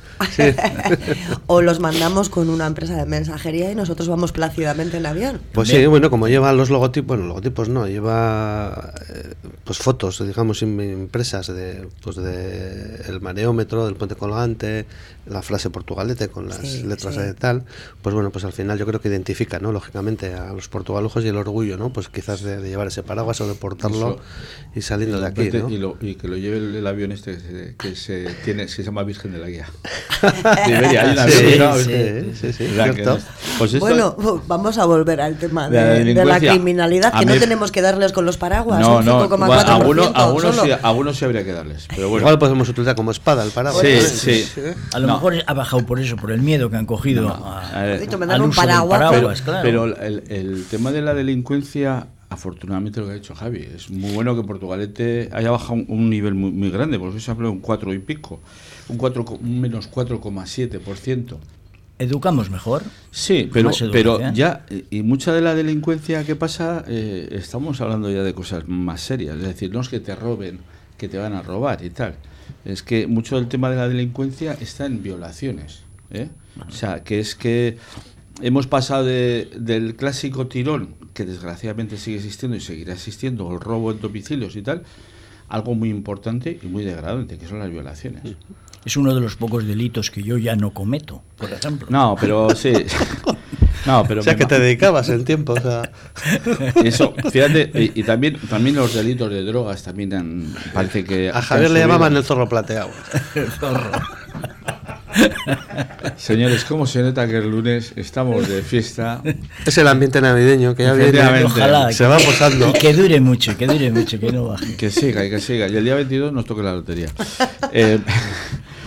[1.47, 5.41] o los mandamos con una empresa de mensajería y nosotros vamos plácidamente en avión.
[5.53, 10.63] Pues sí, bueno, como lleva los logotipos, bueno, logotipos no, lleva eh, pues fotos, digamos,
[10.63, 14.87] im- impresas de pues de el mareómetro, del puente colgante,
[15.27, 17.21] la frase portugalete con las Sí, letras sí.
[17.21, 17.65] de tal,
[18.03, 19.73] pues bueno, pues al final yo creo que identifica, ¿no?
[19.73, 21.93] Lógicamente a los portugalujos y el orgullo, ¿no?
[21.93, 24.21] Pues quizás de, de llevar ese paraguas o de portarlo Eso.
[24.75, 27.41] y saliendo de aquí, y, lo- y que lo lleve el, el avión este que
[27.41, 29.67] se, que se tiene, se llama Virgen de la Guía.
[33.59, 36.51] Pues esto- Bueno, vamos a volver al tema De la de, de la delincuencia.
[36.53, 40.11] criminalidad, que no tenemos que darles con los paraguas, no, un no, 5,4% bueno, algunos,
[40.15, 42.23] algunos, sí, algunos sí habría que darles, pero bueno.
[42.25, 43.85] Igual podemos utilizar como espada el paraguas.
[43.87, 44.61] Sí, sí.
[44.93, 45.31] A lo No.
[45.31, 48.19] mejor ha bajado por eso, por el miedo que han cogido A a, ver, Dicho,
[48.19, 49.61] me al dan un uso del paraguas, pero, claro.
[49.63, 54.13] pero el, el tema de la delincuencia, afortunadamente lo que ha dicho Javi, es muy
[54.13, 57.53] bueno que Portugalete haya bajado un, un nivel muy, muy grande, porque se habla de
[57.55, 58.41] un 4 y pico,
[58.89, 61.37] un, 4, co- un menos 4,7%.
[61.97, 62.83] ¿Educamos mejor?
[63.13, 64.35] Sí, pero, educación.
[64.35, 68.67] ya, y y mucha de la delincuencia que pasa, eh, estamos hablando ya de cosas
[68.67, 70.59] más serias, es decir, no es que te roben,
[70.99, 72.17] que te van a robar y tal,
[72.65, 75.81] es que mucho del tema de la delincuencia está en violaciones,
[76.11, 76.29] ¿eh?
[76.67, 77.79] o sea, que es que
[78.43, 83.93] hemos pasado de- del clásico tirón, que desgraciadamente sigue existiendo y seguirá existiendo, el robo
[83.93, 84.83] en domicilios y tal,
[85.49, 88.23] algo muy importante y muy degradante, que son las violaciones.
[88.85, 91.87] Es uno de los pocos delitos que yo ya no cometo, por ejemplo.
[91.91, 92.73] No, pero sí.
[93.87, 95.91] No, pero O sea, que te dedicabas el tiempo, o sea...
[96.85, 101.31] Eso, fíjate, y, y también, también los delitos de drogas también han- parece que...
[101.31, 102.91] A Javier le llamaban el zorro plateado.
[103.35, 103.91] El zorro.
[106.17, 109.23] Señores, ¿cómo se nota que el lunes estamos de fiesta?
[109.65, 111.45] Es el ambiente navideño que ya viene.
[111.45, 111.93] Ojalá.
[111.93, 112.71] Se va posando.
[112.71, 114.77] Y que dure mucho, que dure mucho, que no baje.
[114.77, 115.69] Que siga y que siga.
[115.69, 117.09] Y el día 22 nos toque la lotería.
[117.73, 117.99] Eh,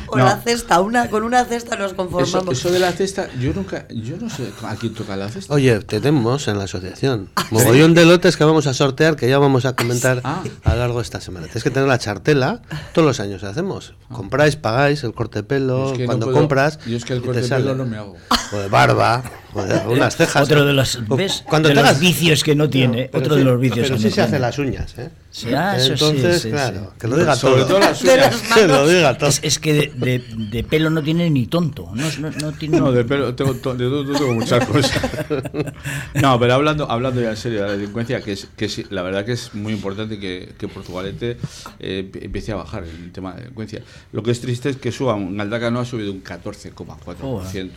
[0.07, 2.57] o la cesta, una, con una cesta nos conformamos.
[2.57, 5.53] Eso, de la cesta, yo nunca, yo no sé a quién toca la cesta.
[5.53, 9.39] Oye, tenemos en la asociación ah, mogollón de lotes que vamos a sortear que ya
[9.39, 10.43] vamos a comentar ah.
[10.63, 11.45] a lo largo de esta semana.
[11.45, 12.61] Tienes que tener la chartela,
[12.93, 13.93] todos los años hacemos.
[14.09, 14.15] Ah.
[14.15, 16.79] Compráis, pagáis el corte de pelo, cuando compras.
[16.85, 18.15] Yo es que el corte de pelo no me hago.
[18.53, 20.43] O de barba, o de unas cejas.
[20.43, 21.43] Otro de los, ¿ves?
[21.47, 23.09] Cuando de los vicios que no tiene.
[23.13, 25.09] otro de los vicios pero sí se hace las uñas, ¿eh?
[25.45, 27.65] Entonces, claro, que lo diga todo.
[27.65, 28.01] todo las
[28.53, 29.29] que lo diga todo.
[29.41, 31.89] Es, que de, de, pelo no tiene ni tonto.
[31.93, 32.79] No, no, no, tiene...
[32.79, 35.01] no de pelo tengo, de todo tengo muchas cosas.
[36.15, 39.25] no, pero hablando, hablando ya en serio de la delincuencia, que es, que la verdad
[39.25, 41.37] que es muy importante que, que Portugalete
[41.79, 43.81] eh, empiece a bajar el tema de delincuencia.
[44.11, 47.69] Lo que es triste es que suba, Galdaca no ha subido un 14,4%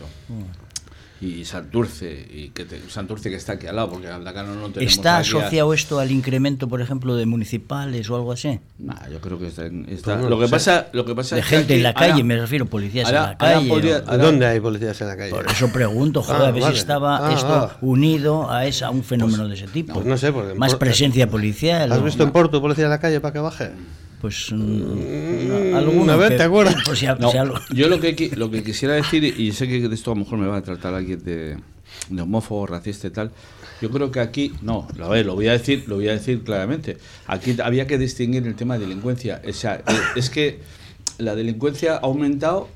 [1.21, 4.91] y Santurce, y que Santurce que está aquí al lado, porque Aldacano no tenemos.
[4.91, 8.59] ¿Está asociado esto al incremento, por ejemplo, de municipales o algo así?
[8.79, 9.67] No, yo creo que está.
[9.87, 12.65] está pues lo, que pasa, lo que pasa de gente en la calle, me refiero,
[12.65, 14.01] policías en la calle.
[14.17, 15.29] ¿Dónde hay policías en la calle?
[15.29, 17.77] Por eso pregunto, joder, a ver si estaba ah, esto ah.
[17.81, 19.93] unido a, esa, un fenómeno de ese tipo.
[19.93, 21.91] Pues no sé, porque Más presencia policial.
[21.91, 23.71] ¿Has visto en Porto policía en la calle para que baje?
[24.21, 29.51] Pues mm, alguna vez te acuerdas pues yo lo que lo que quisiera decir y
[29.51, 31.57] sé que de esto a lo mejor me va a tratar alguien de,
[32.09, 33.31] de homófobo racista y tal
[33.81, 36.43] yo creo que aquí no a ver lo voy a decir lo voy a decir
[36.43, 36.97] claramente.
[37.27, 39.41] Aquí había que distinguir el tema de delincuencia.
[39.47, 39.83] O sea,
[40.15, 40.59] es que
[41.17, 42.69] la delincuencia ha aumentado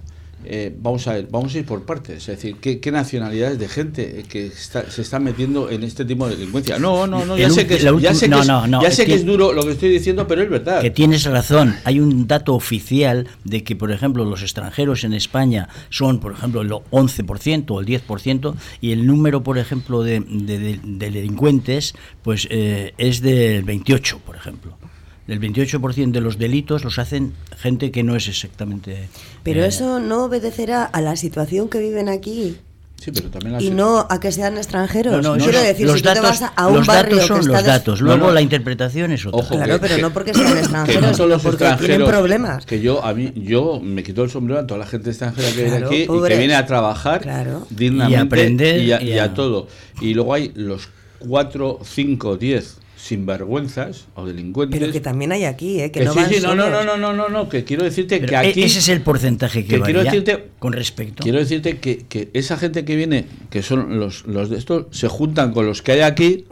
[0.43, 2.27] eh, vamos a ver, vamos a ir por partes.
[2.27, 6.77] Es decir, ¿qué, nacionalidades de gente que se están metiendo en este tipo de delincuencia?
[6.77, 8.35] No, no, no, ya sé que, es, ya sé que,
[8.81, 10.81] ya sé que es duro lo que estoy diciendo, pero es verdad.
[10.81, 11.75] Que tienes razón.
[11.83, 16.61] Hay un dato oficial de que, por ejemplo, los extranjeros en España son, por ejemplo,
[16.61, 23.21] el 11% o el 10%, y el número, por ejemplo, de, delincuentes pues eh, es
[23.21, 24.77] del 28, por ejemplo
[25.27, 29.09] el 28% de los delitos los hacen gente que no es exactamente...
[29.43, 32.57] Pero eh, eso no obedecerá a la situación que viven aquí.
[32.97, 35.21] Sí, pero también y no a que sean extranjeros.
[35.21, 37.47] No, Quiero decir, los si datos, tú te vas a un los barrio datos son
[37.47, 38.01] los datos.
[38.01, 39.47] Luego la interpretación es otra.
[39.47, 42.65] claro, pero no porque sean extranjeros, sino porque tienen problemas.
[42.65, 45.63] Que yo a mí yo me quito el sombrero a toda la gente extranjera que
[45.63, 47.21] viene aquí y que viene a trabajar
[47.69, 49.67] dignamente y, aprender, y, a, y todo.
[49.99, 50.87] Y luego hay los
[51.19, 54.79] 4, 5, 10 sinvergüenzas o delincuentes.
[54.79, 55.91] Pero que también hay aquí, ¿eh?
[55.91, 58.63] Que, no sí, sí, no, no, no, no, no, no, que quiero decirte que aquí...
[58.63, 61.23] Ese es el porcentaje que, quiero decirte, con respecto.
[61.23, 65.07] Quiero decirte que, que, esa gente que viene, que son los, los de estos, se
[65.07, 66.45] juntan con los que hay aquí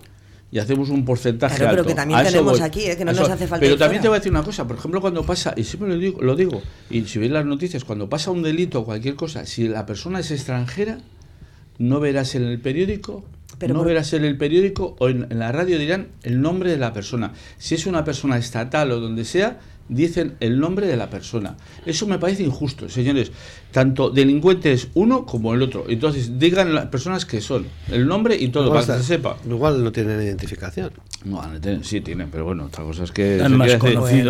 [0.51, 2.95] y hacemos un porcentaje claro, pero que también tenemos aquí, ¿eh?
[2.95, 3.65] que no nos hace falta.
[3.65, 5.97] Pero también te voy a decir una cosa, por ejemplo, cuando pasa, y siempre lo
[5.97, 9.47] digo, lo digo, y si veis las noticias, cuando pasa un delito o cualquier cosa,
[9.47, 10.99] si la persona es extranjera,
[11.79, 13.25] no verás en el periódico
[13.67, 17.33] no verás en el periódico o en, la radio dirán el nombre de la persona.
[17.57, 21.55] Si es una persona estatal o donde sea, dicen el nombre de la persona.
[21.85, 23.31] Eso me parece injusto, señores.
[23.71, 25.85] Tanto delincuentes uno como el otro.
[25.87, 29.37] Entonces, digan las personas que son, el nombre y todo, para que se sepa.
[29.45, 30.91] Igual no tienen identificación.
[31.25, 31.41] No,
[31.83, 33.37] sí tienen, pero bueno, otra cosa es que...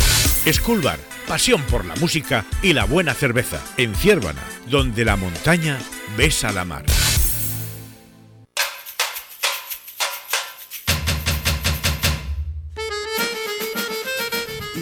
[0.54, 3.60] School Bar, pasión por la música y la buena cerveza.
[3.78, 5.80] En Ciervana, donde la montaña
[6.15, 6.86] besa la mar.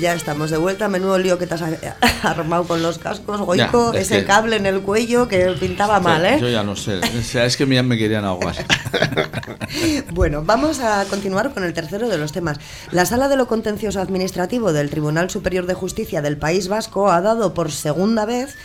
[0.05, 0.87] Ya estamos de vuelta.
[0.87, 1.63] Menudo lío que te has
[2.23, 3.91] armado con los cascos, Goico.
[3.91, 6.37] Ya, es ese que- cable en el cuello que pintaba mal, ¿eh?
[6.39, 6.97] Yo ya no sé.
[6.99, 8.53] O sea, es que ya me querían ahogar.
[10.13, 12.59] Bueno, vamos a continuar con el tercero de los temas.
[12.91, 17.19] La Sala de lo Contencioso Administrativo del Tribunal Superior de Justicia del País Vasco ha
[17.21, 18.55] dado por segunda vez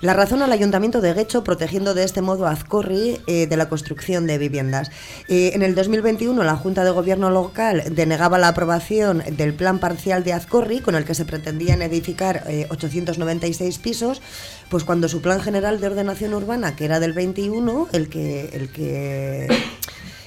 [0.00, 3.68] la razón al Ayuntamiento de Guecho, protegiendo de este modo a Azcorri eh, de la
[3.68, 4.90] construcción de viviendas.
[5.28, 10.24] Eh, en el 2021, la Junta de Gobierno local denegaba la aprobación del plan parcial
[10.24, 14.22] de Azcorri, con el que se pretendían edificar eh, 896 pisos,
[14.68, 18.70] pues cuando su plan general de ordenación urbana, que era del 21, el que, el
[18.72, 19.48] que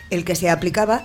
[0.09, 1.03] el que se aplicaba,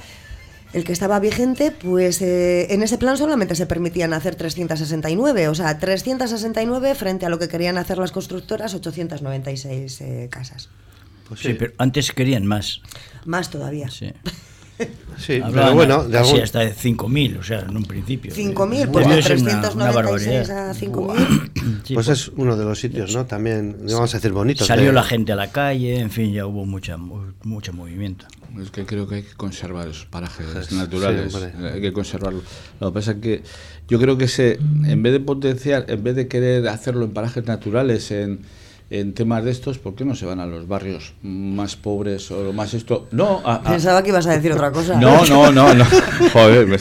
[0.73, 5.55] el que estaba vigente, pues eh, en ese plan solamente se permitían hacer 369, o
[5.55, 10.69] sea, 369 frente a lo que querían hacer las constructoras, 896 eh, casas.
[11.29, 12.81] Pues Sí, pero antes querían más.
[13.25, 13.91] Más todavía.
[13.91, 14.13] Sí.
[15.19, 18.33] Sí, Hablaban pero bueno, de algún, hasta de 5.000, o sea, en un principio.
[18.33, 20.71] 5.000, Eh, pues debió de ser una- una 396 barbaridad.
[20.71, 21.51] a 5.000.
[21.85, 23.27] Sí, pues pues, es uno de los sitios, ¿no?
[23.27, 24.67] También, vamos a decir, bonitos.
[24.67, 28.27] Salió de- la gente a la calle, en fin, ya hubo mucha, mu- mucho movimiento.
[28.63, 31.35] Es que creo que hay que conservar esos parajes Sí, naturales.
[31.35, 31.53] hombre.
[31.75, 32.43] hay que conservarlo.
[32.81, 33.43] Lo que pasa es que
[33.89, 37.45] yo creo que se, en vez de potenciar, en vez de querer hacerlo en parajes
[37.45, 38.41] naturales, en,
[38.91, 42.53] en temas de estos, ¿por qué no se van a los barrios más pobres o
[42.55, 43.07] más esto?
[43.11, 44.99] No, a, a- Pensaba que ibas a decir otra cosa.
[44.99, 45.85] no, no, no, no.
[46.33, 46.79] Joder, me-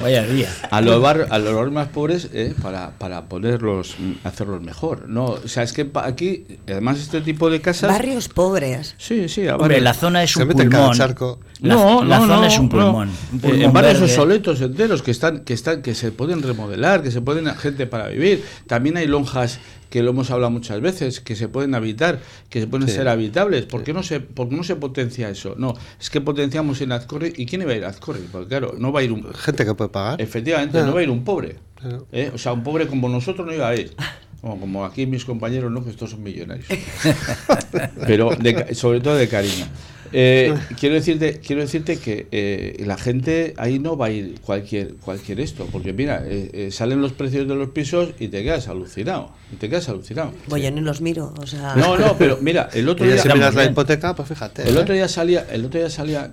[0.00, 0.48] Vaya día.
[0.70, 5.06] a los barrios, a los barrios más pobres eh, para, para ponerlos, mm, hacerlos mejor.
[5.10, 7.90] No, o sea, es que pa- aquí, además este tipo de casas.
[7.90, 8.94] Barrios pobres.
[8.96, 10.96] Sí, sí, a Hombre, la zona es Se un mete en cada pulmón.
[10.96, 11.40] charco.
[11.60, 12.70] La, no, la no, zona no, es un no.
[12.70, 13.08] pulmón.
[13.10, 14.04] un Eh, pulmón en barrios verde.
[14.14, 18.08] obsoletos enteros que están, que están, que se pueden remodelar, que se pueden gente para
[18.08, 18.42] vivir.
[18.66, 19.58] También hay lonjas
[19.90, 22.94] que lo hemos hablado muchas veces, que se pueden habitar, que se pueden Sí.
[22.94, 23.66] ser habitables.
[23.66, 25.54] ¿Por qué no se, por qué no se potencia eso?
[25.58, 27.32] No, es que potenciamos en Azcorri.
[27.36, 28.20] ¿Y quién iba a ir a Azcorri?
[28.32, 30.20] Porque claro, no va a ir un Gente que puede pagar.
[30.22, 30.86] efectivamente, Claro.
[30.86, 31.56] no va a ir un pobre.
[31.74, 32.06] Claro.
[32.12, 32.30] ¿eh?
[32.34, 33.92] O sea, un pobre como nosotros no iba a ir.
[34.40, 36.66] Como, como aquí mis compañeros, no, que estos son millonarios.
[38.06, 39.66] Pero de sobre todo de cariño.
[40.12, 44.94] Eh, quiero decirte, quiero decirte que eh, la gente ahí no va a ir cualquier
[44.94, 48.68] cualquier esto, porque mira, eh, eh, salen los precios de los pisos y te quedas
[48.68, 50.32] alucinado, te quedas alucinado.
[50.48, 51.74] Pues yo ni los miro, o sea...
[51.76, 54.68] No, no, pero mira, el otro día si miras la hipoteca, pues fíjate.
[54.68, 54.80] el ¿eh?
[54.80, 56.32] otro día salía, el otro día salía,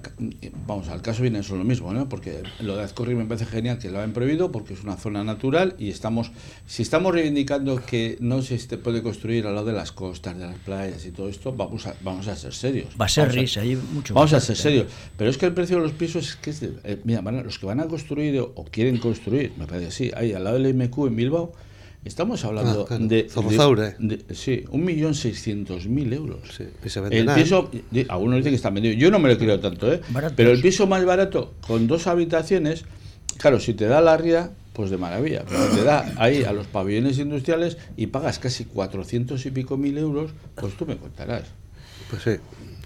[0.65, 2.07] vamos, al caso viene eso lo mismo, ¿no?
[2.09, 5.23] Porque lo de Azcorri me parece genial que lo han prohibido porque es una zona
[5.23, 6.31] natural y estamos,
[6.65, 10.45] si estamos reivindicando que no se este- puede construir al lado de las costas, de
[10.45, 12.89] las playas y todo esto, vamos a, vamos a ser serios.
[12.99, 14.87] Va a ser Vamos risa, hay mucho Vamos a ser serios.
[15.17, 17.37] Pero es que el precio de los pisos es que es de- eh, mira, van
[17.39, 20.43] a- los que van a construir o, o quieren construir, me parece así, ahí al
[20.43, 21.51] lado del MQ en Bilbao,
[22.07, 23.07] estamos hablando Ah, claro.
[23.07, 23.95] de, de- Zorrozaure.
[23.99, 26.39] de- sí, un millón seiscientos mil euros.
[26.55, 27.69] Sí, y se El piso,
[28.09, 28.95] algunos dicen que está vendido.
[28.95, 30.01] Yo no me lo creo tanto, ¿eh?
[30.09, 30.35] Baratos.
[30.35, 32.85] Pero el piso más barato, con dos habitaciones,
[33.37, 35.43] claro, si te da la ría, pues de maravilla.
[35.47, 39.97] Pero te da ahí a los pabellones industriales y pagas casi 400 y pico mil
[39.97, 41.43] euros, pues tú me contarás.
[42.09, 42.31] Pues sí.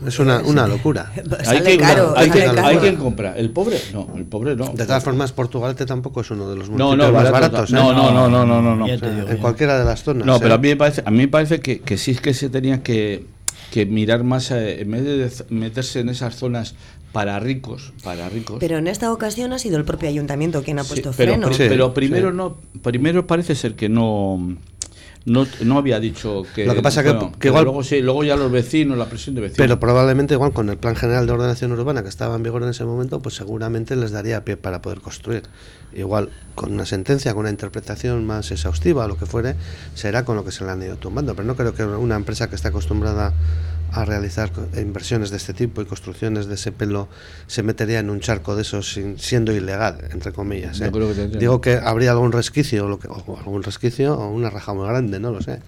[0.06, 1.12] Es una, una locura.
[1.44, 3.36] Sale quien, caro, hay, quien, hay quien compra.
[3.38, 3.80] ¿El pobre?
[3.94, 4.68] No, el pobre no.
[4.74, 7.70] De todas formas, Portugalete tampoco es uno de los municipios no, más barato, baratos.
[7.72, 7.74] ¿eh?
[7.74, 8.86] no, no, no, no, no, no, no.
[8.86, 10.26] O sea, digo en cualquiera de las zonas.
[10.26, 10.40] No, ¿eh?
[10.42, 12.50] pero a mí me parece, a mí me parece que, que sí es que se
[12.50, 13.26] tenía que,
[13.72, 16.76] que mirar más, eh, en vez de meterse en esas zonas
[17.12, 18.58] para ricos, para ricos.
[18.60, 21.50] Pero en esta ocasión ha sido el propio ayuntamiento quien ha Sí, puesto pero, freno.
[21.58, 22.38] pero primero sí.
[22.38, 24.56] no, primero parece ser que no,
[25.25, 26.65] no, no había dicho que.
[26.65, 29.36] Lo que pasa que- bueno, que igual- luego sí, luego ya los vecinos, la presión
[29.36, 29.57] de vecinos.
[29.57, 32.69] Pero probablemente igual con el Plan General de Ordenación Urbana que estaba en vigor en
[32.69, 35.43] ese momento, pues seguramente les daría pie para poder construir.
[35.93, 39.55] Igual con una sentencia, con una interpretación más exhaustiva o lo que fuere,
[39.93, 41.36] será con lo que se le han ido tumbando.
[41.36, 43.34] Pero no creo que una empresa que está acostumbrada
[43.91, 47.10] a realizar inversiones de este tipo y construcciones de ese pelo
[47.47, 50.80] se metería en un charco de esos sin- siendo ilegal, entre comillas.
[50.82, 50.89] ¿eh?
[50.91, 54.30] creo que tendría- Digo que habría algún resquicio, o lo que, o algún resquicio o
[54.32, 55.60] una raja muy grande, no lo sé,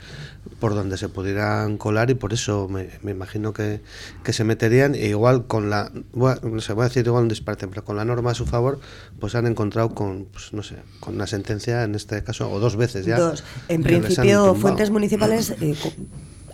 [0.60, 3.82] por donde se pudieran colar y por eso me, me imagino que,
[4.24, 7.24] que se meterían e igual con la, voy a, no sé, voy a decir igual
[7.24, 8.80] un disparate, pero con la norma a su favor,
[9.20, 12.78] pues han encontrado con, pues, no sé, con una sentencia en este caso, o dos
[12.78, 13.18] veces ya.
[13.18, 13.44] Dos.
[13.68, 15.76] En principio, fuentes municipales eh,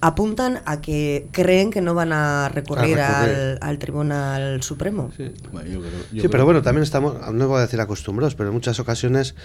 [0.01, 3.35] apuntan a que creen que no van a recurrir, A recurrir.
[3.35, 5.12] Al, al Tribunal Supremo.
[5.17, 5.31] Sí.
[5.51, 8.35] Bueno, yo creo- yo Sí, creo- pero bueno, también estamos, no voy a decir acostumbrados,
[8.35, 9.35] pero en muchas ocasiones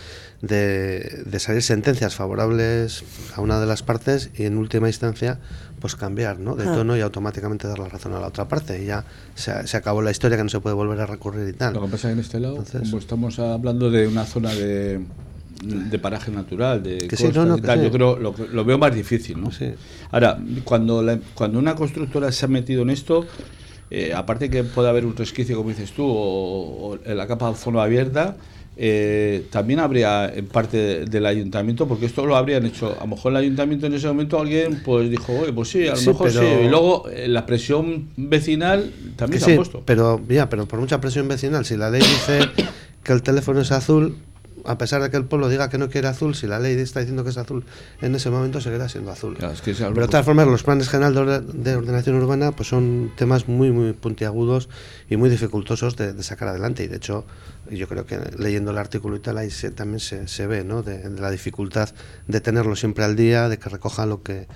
[0.42, 5.38] de, de salir sentencias favorables a una de las partes y en última instancia,
[5.80, 6.54] pues cambiar ¿no?
[6.56, 6.74] de Ah.
[6.74, 8.82] tono y automáticamente dar la razón a la otra parte.
[8.82, 11.52] Y ya se, se acabó la historia que no se puede volver a recurrir y
[11.52, 11.74] tal.
[11.74, 14.54] Lo que pasa es que en este lado, Entonces- como estamos hablando de una zona
[14.54, 15.00] de,
[15.66, 17.85] de paraje natural, de Que sí, no, no, que tal, sí.
[17.87, 19.50] yo creo lo, lo veo más difícil, ¿no?
[19.50, 19.66] Sí.
[20.11, 23.27] Ahora, cuando, la- cuando una constructora se ha metido en esto,
[23.90, 27.46] eh, aparte que puede haber un resquicio, como dices tú, o, o en la capa
[27.46, 28.37] de ozono abierta,
[28.77, 33.07] eh, también habría en parte de- del ayuntamiento, porque esto lo habrían hecho, a lo
[33.14, 36.09] mejor el ayuntamiento en ese momento alguien pues dijo, oye, pues sí, a lo Sí,
[36.09, 39.83] mejor pero- sí, y luego eh, la presión vecinal también Que se ha sí, puesto.
[39.87, 42.40] pero ya, pero por mucha presión vecinal, si la ley dice
[43.05, 44.16] que el teléfono es azul,
[44.64, 47.00] a pesar de que el pueblo diga que no quiere azul, si la ley está
[47.00, 47.64] diciendo que es azul,
[48.00, 49.37] en ese momento seguirá siendo azul.
[49.37, 52.53] Claro, es que es algo- Pero de todas formas, los planes generales de ordenación urbana
[52.53, 54.68] pues son temas muy, muy puntiagudos
[55.09, 56.85] y muy dificultosos de, de sacar adelante.
[56.85, 57.24] Y de hecho,
[57.70, 60.83] yo creo que leyendo el artículo y tal, ahí se- también se, se ve ¿no?
[60.83, 61.90] de, de la dificultad
[62.27, 64.46] de tenerlo siempre al día, de que recoja lo que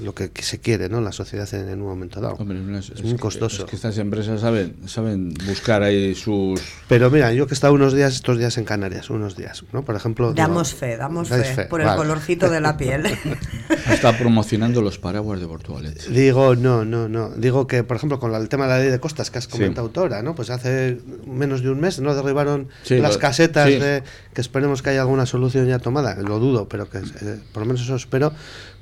[0.00, 1.00] lo que, que se quiere, ¿no?
[1.00, 2.34] La sociedad en, en un momento dado.
[2.34, 3.64] Hombre, no es, es es muy que- costoso.
[3.64, 6.60] es que estas empresas saben, saben buscar ahí sus...
[6.88, 9.84] Pero mira, yo que he estado unos días, estos días en Canarias, unos días, ¿no?
[9.84, 10.34] Por ejemplo...
[10.34, 13.04] Damos fe, damos fe, por el colorcito de la piel.
[13.90, 16.10] Está promocionando los paraguas de Portugalete.
[16.10, 17.30] Digo, no, no, no.
[17.30, 19.90] Digo que, por ejemplo, con el tema de la ley de costas que has comentado
[19.96, 20.34] ahora, ¿no?
[20.34, 22.14] Pues hace menos de un mes, ¿no?
[22.14, 23.78] Derribaron Sí, las lo- casetas sí.
[23.78, 24.02] de
[24.34, 26.14] que esperemos que haya alguna solución ya tomada.
[26.16, 28.32] Lo dudo, pero que eh, por lo menos eso espero.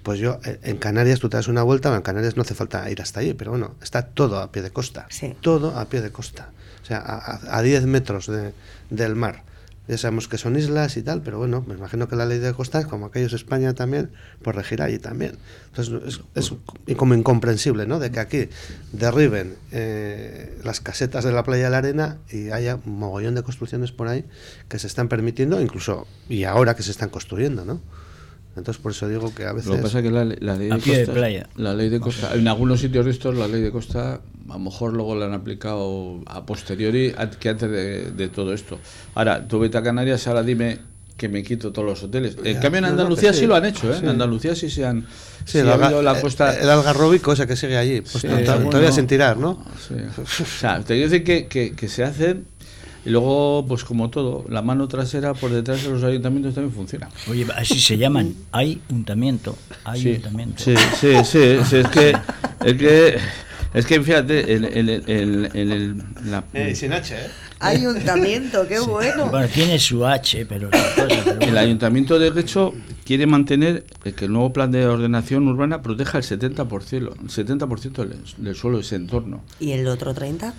[0.05, 2.55] Pues yo, eh, en Canarias tú te das una vuelta, bueno, en Canarias no hace
[2.55, 5.07] falta ir hasta allí, pero bueno, está todo a pie de costa.
[5.11, 5.35] Sí.
[5.41, 6.51] Todo a pie de costa.
[6.83, 8.53] O sea, a, a- a 10 metros de-
[8.91, 9.43] del mar.
[9.87, 12.55] Ya sabemos que son islas y tal, pero bueno, me imagino que la ley de
[12.55, 14.11] costas, como aquellos España también,
[14.43, 15.37] pues regirá allí también.
[15.67, 16.53] Entonces es,
[16.89, 17.99] es como incomprensible, ¿no?
[17.99, 18.49] De que aquí
[18.93, 23.43] derriben eh, las casetas de la playa de la arena y haya un mogollón de
[23.43, 24.25] construcciones por ahí
[24.69, 27.81] que se están permitiendo, incluso y ahora que se están construyendo, ¿no?
[28.57, 30.71] Entonces por eso digo que a veces Lo que pasa es que la, la ley
[30.71, 31.49] A de pie de costa, playa.
[31.57, 34.59] la ley de costa, en algunos sitios de estos la ley de costa a lo
[34.59, 38.79] mejor luego la han aplicado a posteriori a- que antes de, de todo esto.
[39.15, 40.79] Ahora, tú vete a Canarias, ahora dime
[41.17, 42.37] que me quito todos los hoteles.
[42.45, 43.41] En Ya, cambio en no, no, Andalucía sí.
[43.41, 43.95] sí, lo han hecho, ¿eh?
[43.95, 44.05] sí.
[44.05, 45.03] En Andalucía sí se han
[45.45, 48.13] Sí, sí el, ha alga- habido la costa el algarrobico ese que sigue allí, pues
[48.15, 48.71] Sí, to- to- bueno.
[48.71, 49.65] todavía sin tirar, ¿no?
[49.89, 49.95] Sí.
[50.21, 52.47] O sea, te quiero decir que, que, que se hacen
[53.05, 57.09] y luego, pues como todo, la mano trasera por detrás de los ayuntamientos también funciona.
[57.31, 58.35] Oye, así se llaman.
[58.53, 59.57] Ayuntamiento.
[59.85, 60.63] Ayuntamiento.
[60.63, 62.17] Sí, sí, sí, sí, es que,
[62.65, 63.19] es que,
[63.75, 67.29] es que fíjate, en- en- en el- la- sin H, ¿eh?
[67.61, 69.27] Ayuntamiento, qué bueno.
[69.31, 70.69] Bueno, tiene su H, pero...
[70.69, 71.07] otra cosa,
[71.39, 72.73] pero el ayuntamiento de Guecho
[73.05, 77.93] quiere mantener el que el nuevo plan de ordenación urbana proteja el 70%, el 70%
[78.07, 79.43] del, del suelo de ese entorno.
[79.61, 80.53] ¿Y el otro 30?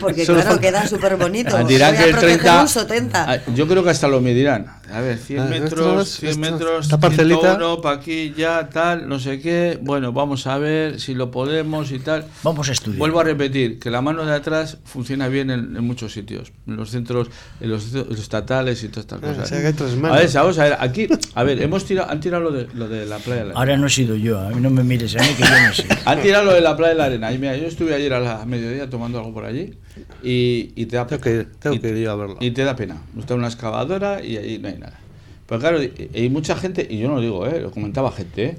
[0.00, 1.64] Porque Solo claro, queda súper bonito.
[1.64, 2.62] Dirán que el proteger 30.
[2.62, 3.32] un 70.
[3.32, 4.66] Ah, Yo creo que hasta lo medirán.
[4.94, 7.58] A ver, 100 Ah, metros, estos- 100 estos- metros, esta parcelita.
[7.82, 9.76] para aquí ya, tal, no sé qué.
[9.82, 12.26] Bueno, vamos a ver si lo podemos y tal.
[12.44, 13.00] Vamos a estudiar.
[13.00, 16.76] Vuelvo a repetir que la mano de atrás funciona bien en, en muchos sitios, en
[16.76, 17.28] los centros,
[17.60, 19.44] en los, centros estatales y todas estas Ah, cosas.
[19.44, 20.18] o sea, que hay tres a manos.
[20.18, 23.04] ver, vamos a ver, aquí, a ver, hemos tirado, han tirado lo de, lo de
[23.06, 25.18] la playa de la Ahora no he sido yo, a mí no me mires a
[25.22, 25.88] mí que yo no sé.
[26.04, 27.32] Han tirado lo de la playa de la arena.
[27.32, 29.74] Y mira, yo estuve ayer a la mediodía tomando algo por allí
[30.22, 32.36] y, y te da Tengo que tengo y- que ir a verlo.
[32.40, 32.96] Y te da pena.
[33.18, 34.98] Está una excavadora y ahí no hay nada.
[35.46, 35.78] Pero claro,
[36.14, 37.60] hay mucha gente, y yo no lo digo, ¿eh?
[37.60, 38.56] lo comentaba gente, ¿eh?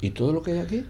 [0.00, 0.84] ¿y todo lo que hay aquí?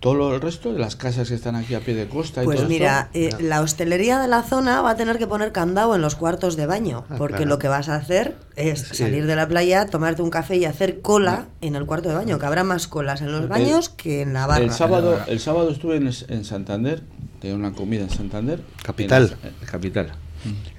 [0.00, 2.44] Todo lo, el resto de las casas que están aquí a pie de costa y
[2.44, 3.38] Pues todo mira, esto?
[3.38, 6.54] eh, la hostelería de la zona va a tener que poner candado en los cuartos
[6.56, 7.48] de baño, Ah, porque claro.
[7.48, 8.94] lo que vas a hacer es Sí.
[8.94, 12.38] salir de la playa, tomarte un café y hacer cola en el cuarto de baño,
[12.38, 14.62] que habrá más colas en los baños que en la barra.
[14.64, 17.02] El sábado, el sábado estuve en, en Santander,
[17.40, 18.60] tenía una comida en Santander.
[18.84, 19.36] Capital.
[19.42, 20.12] En capital.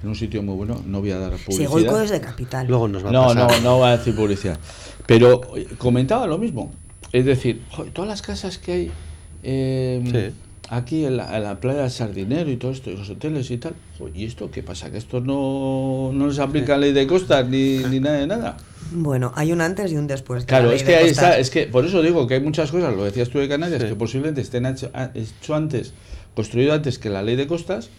[0.02, 1.68] En un sitio muy bueno, no voy a dar Si publicidad.
[1.70, 2.66] Goico es de capital.
[2.66, 3.50] Luego nos va a No, pasar.
[3.50, 4.58] no, no va a decir publicidad.
[5.06, 6.72] Pero eh, comentaba lo mismo.
[7.12, 8.92] Es decir, todas las casas que hay
[9.42, 10.34] eh, Sí.
[10.68, 13.74] aquí en la, en la playa Sardinero y todo esto, y los hoteles y tal.
[13.98, 14.90] joder, ¿Y esto qué pasa?
[14.90, 18.56] ¿Que esto no, no les aplica ley de costas ni, ni nada de nada?
[18.92, 20.46] Bueno, hay un antes y un después.
[20.46, 21.24] de la Claro, ley es de que ahí costas.
[21.24, 23.82] está, es que por eso digo que hay muchas cosas, lo decías tú de Canarias,
[23.82, 23.88] Sí.
[23.88, 25.92] que posiblemente estén hecho, a- hecho antes,
[26.34, 27.90] construido antes que la ley de costas,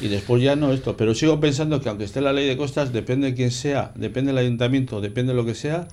[0.00, 0.96] y después ya no esto.
[0.96, 4.28] Pero sigo pensando que aunque esté la ley de costas, depende de quién sea, depende
[4.32, 5.88] del ayuntamiento, depende de lo que sea,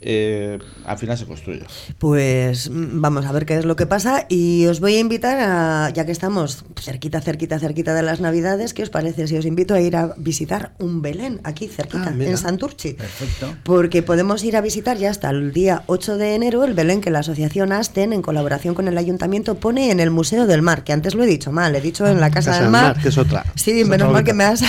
[0.00, 1.62] eh, al final se construye.
[1.98, 5.38] Pues mm, vamos a ver qué es lo que pasa y os voy a invitar
[5.40, 9.44] a, ya que estamos cerquita, cerquita, cerquita de las Navidades, ¿qué os parece si os
[9.44, 12.94] invito a ir a visitar un Belén aquí cerquita, Ah, en Santurchi?
[12.94, 13.54] Perfecto.
[13.64, 17.10] Porque podemos ir a visitar ya hasta el día 8 de enero el Belén que
[17.10, 20.92] la asociación Asten, en colaboración con el ayuntamiento, pone en el Museo del Mar, que
[20.92, 22.96] antes lo he dicho mal, he dicho en la Casa, del Mar.
[23.02, 23.44] que es otra.
[23.54, 24.62] Sí, Es menos otra mal que me has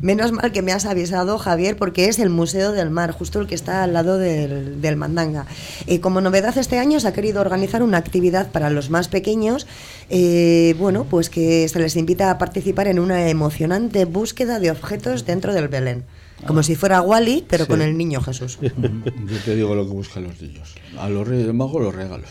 [0.00, 3.46] Menos mal que me has avisado, Javier, porque es el Museo del Mar, justo el
[3.46, 5.46] que está al lado del, Mandanga.
[5.86, 9.66] Eh, como novedad este año se ha querido organizar una actividad para los más pequeños,
[10.10, 15.24] eh, bueno, pues que se les invita a participar en una emocionante búsqueda de objetos
[15.24, 16.04] dentro del Belén.
[16.46, 18.58] Como si fuera Wally, pero con el niño Jesús.
[18.62, 20.74] Yo te digo lo que buscan los niños.
[20.98, 22.28] A los Reyes Magos los regalos.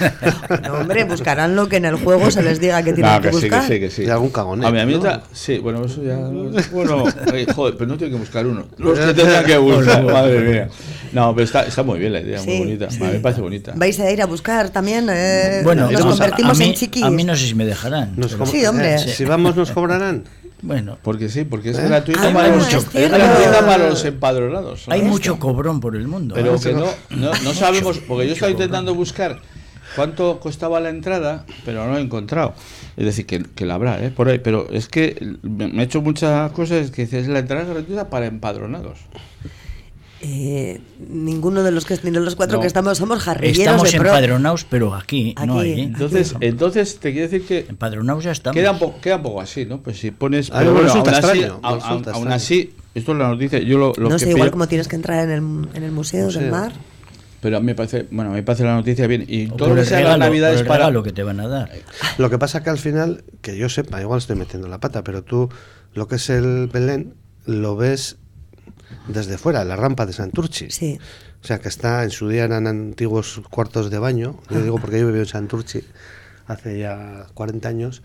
[0.64, 3.28] no, hombre, buscarán lo que en el juego se les diga que tienen No, que,
[3.30, 3.68] que sí, que buscar.
[3.68, 4.02] sí, que sí.
[4.04, 4.64] Y algún cagón.
[4.64, 6.16] A mi amiguita, sí, bueno, eso ya.
[6.72, 8.66] Bueno, ay, joder, pero no tiene que buscar uno.
[8.78, 10.68] Los que tengan que buscar, madre mía.
[11.12, 12.90] No, pero está, está muy bien la idea, Sí, muy bonita.
[12.90, 13.02] sí.
[13.02, 13.72] A mí me parece bonita.
[13.76, 15.08] ¿Vais a ir a buscar también?
[15.10, 17.02] eh, Bueno, nos vamos a- convertimos a, mí, en chiquis.
[17.04, 18.14] A mí no sé si me dejarán.
[18.16, 18.94] Nos Sí, hombre.
[18.94, 20.24] eh, Si vamos, nos cobrarán.
[20.62, 21.82] Bueno, Porque sí, porque es ¿Eh?
[21.86, 24.88] gratuita Ah, para, los, es gratuita para los empadronados.
[24.88, 25.12] hay ¿sabes?
[25.12, 26.34] mucho cobrón por el mundo.
[26.34, 26.58] Pero ¿eh?
[26.62, 29.40] que no, no, no sabemos, porque yo estaba intentando buscar
[29.96, 32.54] cuánto costaba la entrada, pero no lo he encontrado.
[32.96, 34.10] Es decir, que, que la habrá, ¿eh?
[34.10, 34.38] Por ahí.
[34.40, 38.10] Pero es que me me he hecho muchas cosas que dices, la entrada es gratuita
[38.10, 38.98] para empadronados.
[40.20, 42.60] Eh, ninguno de los que de los cuatro No.
[42.60, 44.08] que estamos somos jarrilleros Estamos de pro.
[44.08, 45.72] empadronados, pero aquí, no Aquí.
[45.72, 45.80] ahí.
[45.82, 48.56] Entonces, entonces te quiero decir que Empadronados ya estamos.
[48.56, 49.80] queda un, poco, queda un poco así, ¿no?
[49.80, 50.50] Pues si pones...
[50.50, 52.32] A mí me resulta aún así, aún- aún
[52.94, 55.22] esto es la noticia, yo lo, lo no que sé, igual como tienes que entrar
[55.24, 56.50] en el, en el Museo, del.
[56.50, 56.72] Mar.
[57.40, 59.24] Pero a mí me parece, bueno, me parece la noticia bien.
[59.28, 60.78] Y O todo lo que sea por navidades el para...
[60.86, 61.70] regalo que te van a dar.
[62.18, 65.22] Lo que pasa que al final, que yo sepa, igual estoy metiendo la pata, pero
[65.22, 65.48] tú
[65.94, 67.14] lo que es el Belén
[67.46, 68.16] lo ves
[69.08, 70.70] desde fuera, la rampa de Santurchi.
[70.70, 70.98] Sí.
[71.42, 74.38] O sea, que está, en su día eran antiguos cuartos de baño.
[74.50, 75.82] Yo digo porque yo viví en Santurchi
[76.46, 78.02] hace ya 40 años.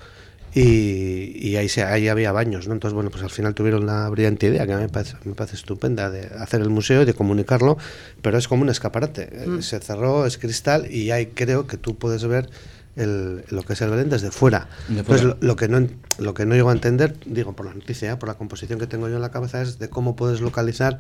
[0.55, 2.75] Y, y ahí, se, ahí había baños, ¿no?
[2.75, 5.33] Entonces, bueno, pues al final tuvieron la brillante idea, que a mí me parece, me
[5.33, 7.77] parece estupenda, de hacer el museo y de comunicarlo,
[8.21, 9.29] pero es como un escaparate.
[9.31, 12.51] Eh, Se cerró, es cristal y ahí creo que tú puedes ver
[12.95, 14.67] el- lo que es el Belén desde fuera.
[14.87, 15.37] De Entonces, fuera.
[15.41, 15.87] lo, lo que no,
[16.19, 18.15] lo que no llego a entender, digo por la noticia, ¿eh?
[18.17, 20.99] por la composición que tengo yo en la cabeza, es de cómo puedes localizar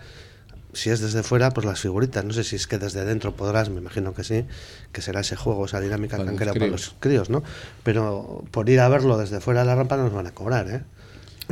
[0.73, 2.25] si es desde fuera, pues las figuritas.
[2.25, 4.45] No sé si es que desde dentro podrás, me imagino que sí,
[4.91, 7.43] que será ese juego, esa dinámica Para los para los críos, ¿no?
[7.83, 10.67] Pero por ir a verlo desde fuera de la rampa no nos van a cobrar,
[10.69, 10.81] ¿eh?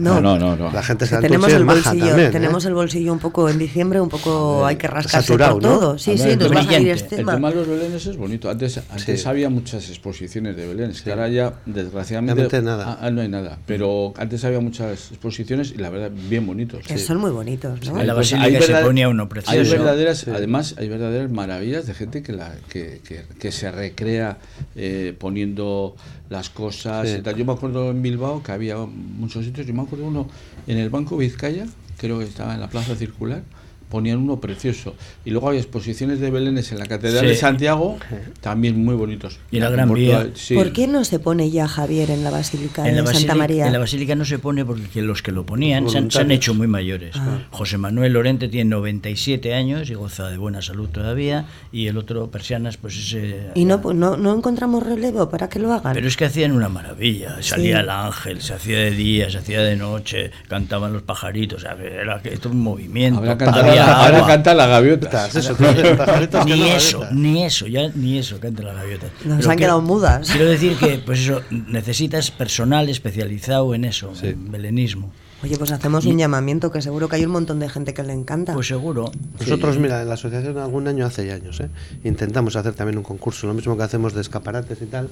[0.01, 0.55] No, no, no.
[0.55, 0.71] no.
[0.71, 2.29] La gente se tenemos el bolsillo, también, ¿eh?
[2.31, 5.69] tenemos el bolsillo un poco en diciembre, un poco hay que rascarse saturado, por ¿no?
[5.79, 5.97] todo.
[5.97, 7.33] Sí, sí, nos el va a salir este El tema.
[7.35, 8.49] tema de los belenes es bonito.
[8.49, 9.27] Antes, antes Sí.
[9.27, 10.91] había muchas exposiciones de Belén.
[11.03, 12.85] que ahora ya, desgraciadamente, nada.
[12.93, 13.57] ah, ah, no hay nada.
[13.65, 16.85] Pero antes había muchas exposiciones y la verdad, bien bonitos.
[16.85, 17.99] Que son muy bonitos, ¿no?
[17.99, 19.71] En la basílica se verdad- ponía uno Hay precioso.
[19.71, 24.37] verdaderas, además, hay verdaderas maravillas de gente que, la, que, que, que se recrea
[24.75, 25.95] eh, poniendo
[26.31, 27.07] las cosas.
[27.07, 27.17] Sí.
[27.19, 27.35] y tal.
[27.35, 29.67] Yo me acuerdo en Bilbao que había muchos sitios.
[29.67, 30.27] Yo me acuerdo uno
[30.65, 31.67] en el Banco Vizcaya,
[31.97, 33.43] creo que estaba en la Plaza Circular.
[33.91, 34.95] Ponían uno precioso.
[35.25, 37.27] Y luego había exposiciones de Belénes en la Catedral Sí.
[37.27, 37.97] de Santiago,
[38.39, 39.37] también muy bonitos.
[39.51, 40.29] Y en la Gran Vía.
[40.33, 40.55] sí.
[40.55, 43.67] ¿Por qué no se pone ya Javier en la Basílica En la, de Santa María?
[43.67, 46.19] en la basílica no se pone porque que los que lo ponían se han, se
[46.19, 46.37] han Voluntarios.
[46.37, 47.15] hecho muy mayores.
[47.17, 47.39] Ah.
[47.51, 51.45] José Manuel Lorente tiene 97 años y goza de buena salud todavía.
[51.71, 53.49] Y el otro, Persianas, pues ese.
[53.55, 55.93] Y no, no, no encontramos relevo para que lo hagan.
[55.93, 57.41] Pero es que hacían una maravilla.
[57.41, 61.59] Salía el ángel, se hacía de día, se hacía de noche, cantaban los pajaritos.
[61.59, 63.19] o sea, Era que esto un movimiento.
[63.19, 63.37] Había
[63.85, 65.27] la, ahora canta la gaviota.
[65.27, 65.55] Eso,
[66.45, 69.07] Ni eso, ni eso, ya ni eso canta la gaviota.
[69.25, 70.29] Nos Pero han que- quedado mudas.
[70.29, 75.11] Quiero decir que, pues eso, necesitas personal especializado en eso, en belenismo.
[75.43, 78.13] Oye, pues hacemos un llamamiento que seguro que hay un montón de gente que le
[78.13, 78.53] encanta.
[78.53, 79.11] Pues seguro.
[79.39, 81.69] Nosotros, mira, en la asociación algún año, hace ya años, ¿eh?
[82.03, 85.09] intentamos hacer también un concurso, lo mismo que hacemos de escaparates y tal,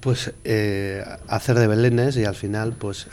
[0.00, 3.06] pues eh, hacer de belenes y al final, pues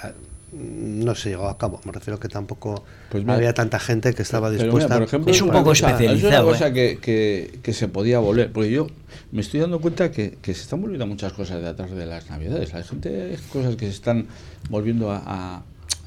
[0.59, 1.79] no se llegó a cabo.
[1.85, 4.87] Me refiero que tampoco Pues mira, había tanta gente que estaba dispuesta.
[4.95, 6.73] mira, por ejemplo, Es un una poco cosa- especializado, Es una cosa ¿eh?
[6.73, 8.51] que, que, que se podía volver.
[8.51, 8.87] Porque yo
[9.31, 12.29] me estoy dando cuenta que, que se están volviendo muchas cosas de atrás de las
[12.29, 12.73] navidades.
[12.73, 14.27] La gente, cosas que se están
[14.69, 15.63] volviendo a, a,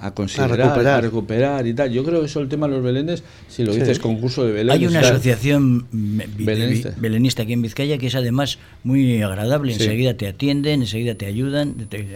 [0.06, 1.02] a considerar, a recuperar.
[1.04, 1.66] recuperar.
[1.66, 1.90] y tal.
[1.92, 3.80] Yo creo que eso el tema de los belenes, si lo Sí.
[3.80, 4.80] dices concurso de belenes.
[4.80, 6.94] Hay una tal, asociación mm, Belenista.
[6.96, 9.74] belenista aquí en Vizcaya que es además muy agradable.
[9.74, 9.82] Sí.
[9.82, 12.06] Enseguida te atienden, enseguida te ayudan, te,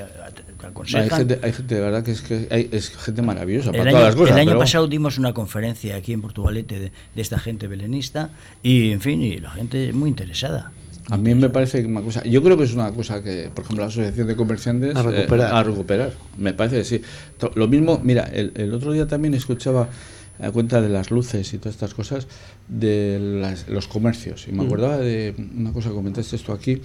[0.73, 3.77] te- Hay gente, hay gente de verdad que es que hay, es gente maravillosa El
[3.79, 4.35] para año, todas las cosas.
[4.37, 8.31] el año pero- pasado dimos una conferencia aquí en Portugalete de, de esta gente belenista
[8.62, 10.73] y, en fin, y la gente muy interesada.
[11.11, 12.23] A mí me parece una cosa.
[12.25, 14.97] Yo creo que es una cosa que, por ejemplo, la Asociación de Comerciantes.
[14.97, 15.51] A recuperar.
[15.53, 16.12] eh, a recuperar.
[16.39, 17.03] Me parece que sí.
[17.57, 19.91] Lo mismo, mira, el, el otro día también escuchaba
[20.41, 22.27] a cuenta de las luces y todas estas cosas
[22.69, 24.49] de las- los comercios.
[24.49, 26.81] Y me acordaba de una cosa que comentaste esto aquí,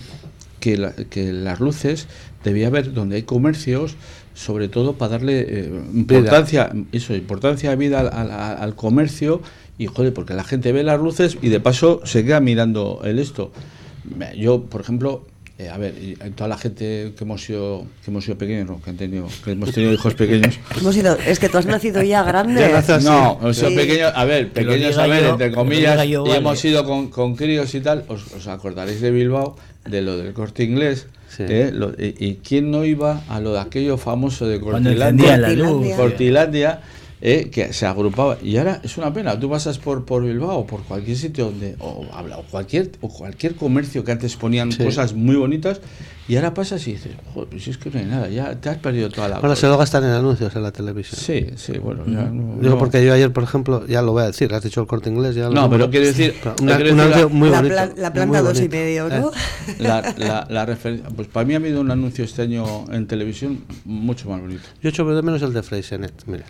[0.59, 2.07] que, la- que las luces
[2.43, 3.95] debía haber donde hay comercios,
[4.33, 9.41] sobre todo para darle eh, importancia, eso, importancia vida al, al- al comercio
[9.77, 13.19] y joder, porque la gente ve las luces y de paso se queda mirando el
[13.19, 13.51] esto.
[14.37, 15.25] Yo, por ejemplo,
[15.59, 18.65] eh, a ver, y en toda la gente que hemos sido, que hemos sido pequeños,
[18.67, 20.57] no, que han tenido, que hemos tenido hijos pequeños.
[20.79, 22.61] Hemos sido, es que tú has nacido ya grande.
[22.61, 22.97] Ya.
[22.99, 23.75] No, hemos sido Sí.
[23.75, 27.75] pequeños, a ver, pequeños, a ver, yo, entre comillas, y hemos ido con, con críos
[27.75, 31.43] y tal, os, os acordaréis de Bilbao, de lo del corte inglés, Sí.
[31.47, 31.69] ¿eh?
[31.71, 35.37] Lo- y, y quién no iba a lo de aquello famoso de Cortilandia.
[35.95, 36.79] Cortilandia.
[37.21, 38.37] Eh, que se agrupaba.
[38.41, 42.05] Y ahora es una pena, tú pasas por, por Bilbao, por cualquier sitio donde, o,
[42.13, 44.83] habla, o, cualquier, o cualquier comercio que antes ponían Sí.
[44.85, 45.81] cosas muy bonitas,
[46.29, 48.69] y ahora pasas y dices, joder, pues si es que no hay nada, ya te
[48.69, 49.35] has perdido toda la...
[49.37, 51.19] Ahora se lo gastan en anuncios en la televisión.
[51.19, 52.77] Sí, sí, bueno, ya no- Digo no.
[52.77, 55.35] porque yo ayer, por ejemplo, ya lo voy a decir, has dicho el corte inglés,
[55.35, 57.75] ya lo No, pero quiero decir- Pero quiero decir un anuncio la- muy la, bonito.
[57.75, 59.31] la muy planta dos y medio, ¿no?
[59.67, 63.07] Eh, La, la, la referencia, pues para mí ha habido un anuncio este año en
[63.07, 64.61] televisión mucho más bonito.
[64.81, 66.45] Yo echo de menos el de Freysenet, mira.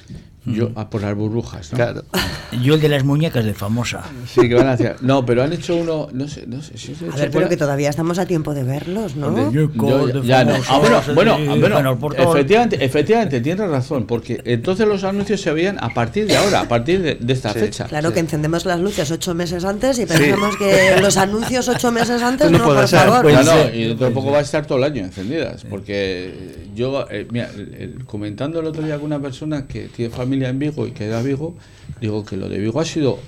[0.45, 1.75] Yo, ah, por las burbujas, ¿no?
[1.75, 2.03] Claro.
[2.63, 4.03] Yo el de las muñecas de famosa.
[4.25, 4.95] Sí, que van hacia.
[5.01, 7.49] No, pero han hecho uno, no sé, no sé si es de A ver, pero
[7.49, 9.29] que todavía estamos a tiempo de verlos, ¿no?
[9.75, 10.51] Yo- de ya no.
[10.61, 15.89] famosos, Ah, bueno, bueno, efectivamente, efectivamente, tienes razón, porque entonces los anuncios se veían a
[15.93, 17.59] partir de ahora, a partir de, de esta Sí.
[17.59, 17.85] fecha.
[17.85, 22.21] Claro que encendemos las luces ocho meses antes y pensamos que los anuncios ocho meses
[22.21, 22.99] antes, No no, puede por ser.
[22.99, 23.21] favor.
[23.23, 26.67] Pues no, sí, y dentro de poco va a estar todo el año encendidas, porque
[26.75, 30.49] yo, eh, mira, el- el- comentando el otro día con una persona que tiene familia
[30.49, 31.55] en Vigo y que era Vigo,
[32.01, 33.19] digo que lo de Vigo ha sido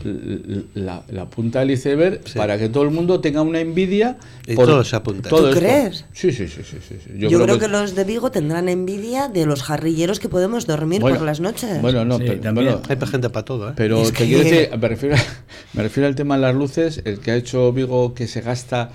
[0.73, 4.17] la, la punta del iceberg para que todo el mundo tenga una envidia.
[4.47, 5.29] Y todos se apunten.
[5.29, 5.59] todo ¿Tú esto.
[5.59, 6.05] crees?
[6.13, 7.11] Sí, sí, sí, sí, sí, sí.
[7.17, 7.67] Yo, creo, que...
[7.67, 11.81] los de Vigo tendrán envidia de los jarrilleros que podemos dormir Bueno, por las noches.
[11.81, 12.67] Bueno, no, Sí, pero, también.
[12.67, 13.73] bueno, Hay gente para todo, ¿eh?
[13.75, 15.15] pero Es te que- quiero decir, me refiero,
[15.73, 18.89] me refiero al tema de las luces, el que ha hecho Vigo que se gasta,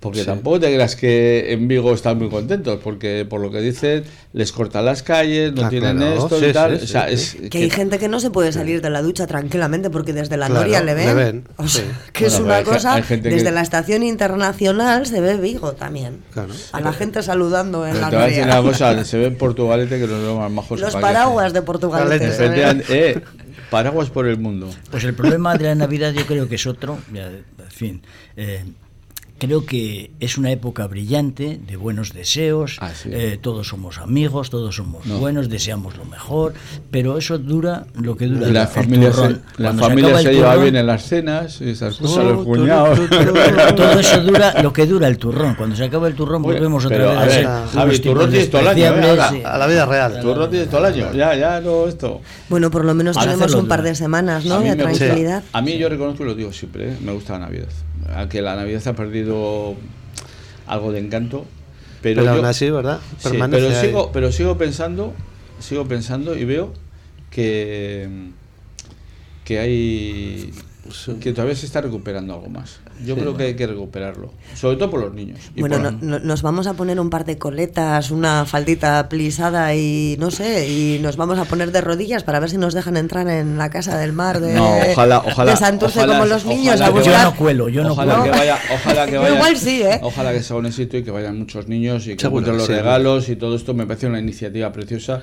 [0.00, 0.26] porque Sí.
[0.26, 4.02] tampoco te creas que en Vigo están muy contentos, porque por lo que dicen,
[4.32, 6.78] les cortan las calles, no Ah, tienen claro, esto sí, y tal.
[6.78, 7.48] sí, o sea, sí, es sí.
[7.50, 10.46] que hay gente que no se puede salir de la ducha tranquilamente porque desde la
[10.46, 11.06] Claro, noria le ven.
[11.06, 11.88] le ven, O sea, sí.
[12.12, 12.94] que es Bueno, una pero hay cosa.
[12.94, 16.18] hay gente desde que- la estación internacional se ve Vigo también.
[16.32, 16.52] Claro.
[16.72, 18.60] A la gente saludando en Pero la te voy a decir noria.
[18.60, 20.80] una cosa, se ve en Portugalete que los más majos.
[20.80, 22.04] que Los paraguas de Portugal.
[22.04, 22.26] Calete.
[22.26, 23.20] Efectivamente, eh,
[23.72, 24.70] paraguas por el mundo.
[24.90, 26.98] Pues el problema de la Navidad yo creo que es otro.
[27.10, 28.02] ya, en fin,
[28.36, 28.64] eh,
[29.44, 32.76] creo que es una época brillante de buenos deseos.
[32.80, 33.08] Ah, sí.
[33.12, 35.18] eh, todos somos amigos, todos somos No.
[35.18, 36.54] buenos, deseamos lo mejor,
[36.92, 38.46] pero eso dura lo que dura.
[38.48, 39.42] La el familia se, turrón.
[39.56, 42.98] la Cuando familia se, lleva turrón, bien en las cenas esas cosas, los tu, cuñados.
[43.00, 45.56] tu, tu, tu, Todo eso dura lo que dura el turrón.
[45.56, 48.00] Cuando se acaba el turrón Oye, volvemos otra vez a a ver, ser Javi, unos
[48.00, 48.90] turrón tienes todo el año, ¿eh?
[48.92, 49.42] despreciables, Ahora, sí.
[49.44, 50.20] A la vida real.
[50.22, 52.20] No tienes todo el año, ya, ya no esto.
[52.48, 54.54] Bueno, por lo menos tenemos un par de semanas, ¿no?
[54.54, 55.42] A De tranquilidad.
[55.52, 56.96] A mí yo reconozco y lo digo siempre, ¿eh?
[57.02, 57.66] me gusta la Navidad.
[58.14, 59.74] A que la Navidad ha perdido
[60.66, 61.46] algo de encanto,
[62.00, 63.00] pero, Pero yo- aún así, ¿verdad?
[63.18, 63.86] Sí, pero ahí.
[63.86, 65.12] sigo, pero sigo pensando,
[65.60, 66.72] sigo pensando y veo
[67.30, 68.08] que
[69.44, 70.52] que hay
[71.20, 72.80] que todavía se está recuperando algo más.
[73.06, 75.38] Yo creo que hay que recuperarlo, sobre todo por los niños.
[75.56, 80.16] Bueno, no- no- nos vamos a poner un par de coletas, una faldita plisada y
[80.18, 83.28] no sé, y nos vamos a poner de rodillas para ver si nos dejan entrar
[83.28, 86.80] en la casa del mar de, No, ojalá, ojalá, de Santurce ojalá- como los niños
[86.80, 87.12] a que buscar.
[87.24, 88.32] Yo no cuelo, yo no ojalá cuelo.
[88.32, 90.00] que vaya, ojalá que vaya, igual sí, ¿eh?
[90.02, 92.58] Ojalá que sea un éxito y que vayan muchos niños y que Seguro encuentren que
[92.58, 92.72] los sí.
[92.74, 95.22] regalos y todo esto me parece una iniciativa preciosa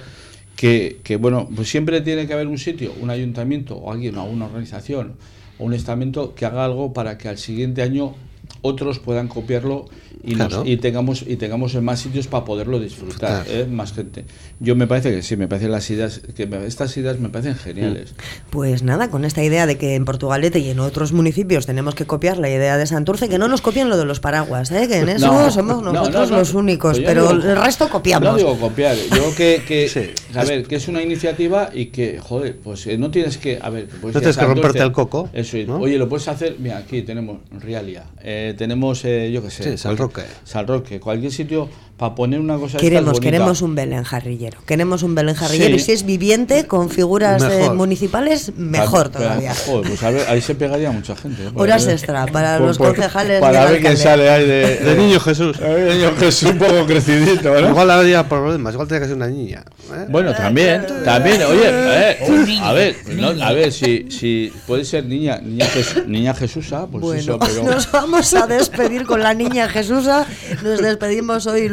[0.55, 4.23] que, que, bueno, pues siempre tiene que haber un sitio, un ayuntamiento o alguien o
[4.25, 5.13] una organización
[5.59, 8.15] un estamento que haga algo para que al siguiente año
[8.61, 9.85] otros puedan copiarlo
[10.23, 13.59] y, nos- y tengamos y tengamos en más sitios para poderlo disfrutar, Claro.
[13.61, 13.65] ¿eh?
[13.65, 14.25] más gente.
[14.59, 17.55] Yo me parece que sí, me parecen las ideas que me- estas ideas me parecen
[17.55, 18.13] geniales.
[18.49, 22.05] Pues nada, con esta idea de que en Portugalete y en otros municipios tenemos que
[22.05, 24.87] copiar la idea de Santurce, que no nos copien lo de los paraguas, ¿eh?
[24.87, 26.39] que en eso No, somos no, nosotros no, no.
[26.41, 28.29] los únicos, Pues pero digo- el resto copiamos.
[28.31, 30.09] No digo copiar, yo que, que Sí.
[30.37, 33.69] a ver, que es una iniciativa y que, joder, pues eh, no tienes que, a
[33.69, 37.01] ver, pues No tienes que romperte el coco, Eso, oye, lo puedes hacer, mira, aquí
[37.03, 40.25] tenemos Realia, eh, tenemos, eh, yo qué sé, Sí, San Roque.
[40.43, 41.69] San Roque, cualquier sitio
[41.99, 44.57] para poner una cosa de Queremos, queremos un Belén jarrillero.
[44.65, 45.69] Queremos un Belén jarrillero.
[45.69, 45.75] Sí.
[45.75, 49.53] Y si es viviente, con figuras eh, municipales, mejor todavía.
[49.53, 51.43] joder, pues a ver, ahí se pegaría mucha gente.
[51.43, 51.51] ¿eh?
[51.55, 54.95] Horas ver- extra para por- los por- concejales Para ver quién sale ahí de, De
[54.95, 55.57] niño Jesús.
[55.61, 57.69] A ver, niño Jesús un poco crecidito, ¿no?
[57.69, 59.63] Igual habría problemas, igual tiene que ser una niña.
[59.93, 60.05] ¿eh?
[60.09, 65.39] Bueno, también, también, oye, eh, a ver, no, a ver, si, si puede ser niña,
[65.43, 69.67] niña, Jes- niña Jesusa, pues Bueno, eso, pero nos vamos a despedir con la niña
[69.67, 70.25] Jesusa.
[70.63, 71.67] Nos despedimos hoy,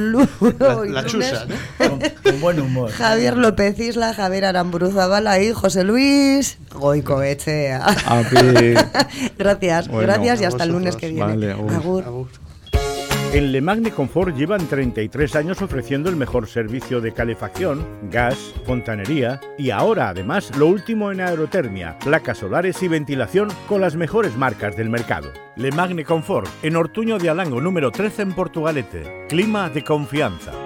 [0.59, 1.07] la lunes.
[1.07, 1.55] chusa, ¿no?
[1.89, 2.91] Con, con buen humor.
[2.91, 7.85] Javier López Isla, Javier Aramburu Zabala y José Luis Goicoechea.
[7.87, 8.37] A ti.
[9.39, 11.27] gracias, Bueno, gracias y hasta el lunes que viene.
[11.27, 12.05] Vale, agur.
[12.05, 12.29] Agur.
[13.33, 19.41] En Le Magne Confort llevan 33 años ofreciendo el mejor servicio de calefacción, gas, fontanería
[19.59, 24.77] y ahora además lo último en aerotermia, placas solares y ventilación con las mejores marcas
[24.77, 25.33] del mercado.
[25.57, 29.27] Le Magne Confort en Ortuño de Alango número 13 en Portugalete.
[29.29, 30.66] Clima de confianza.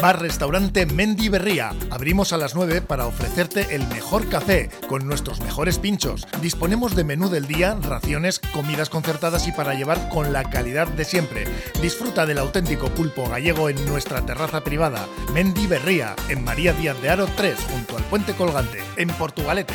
[0.00, 1.74] Bar Restaurante Mendy Berría.
[1.90, 6.26] Abrimos a las 9 para ofrecerte el mejor café con nuestros mejores pinchos.
[6.40, 11.04] Disponemos de menú del día, raciones, comidas concertadas y para llevar con la calidad de
[11.04, 11.44] siempre.
[11.80, 15.06] Disfruta del auténtico pulpo gallego en nuestra terraza privada.
[15.32, 19.74] Mendy Berría, en María Díaz de Aro 3, junto al puente colgante, en Portugalete.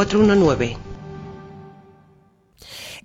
[0.01, 0.77] 419.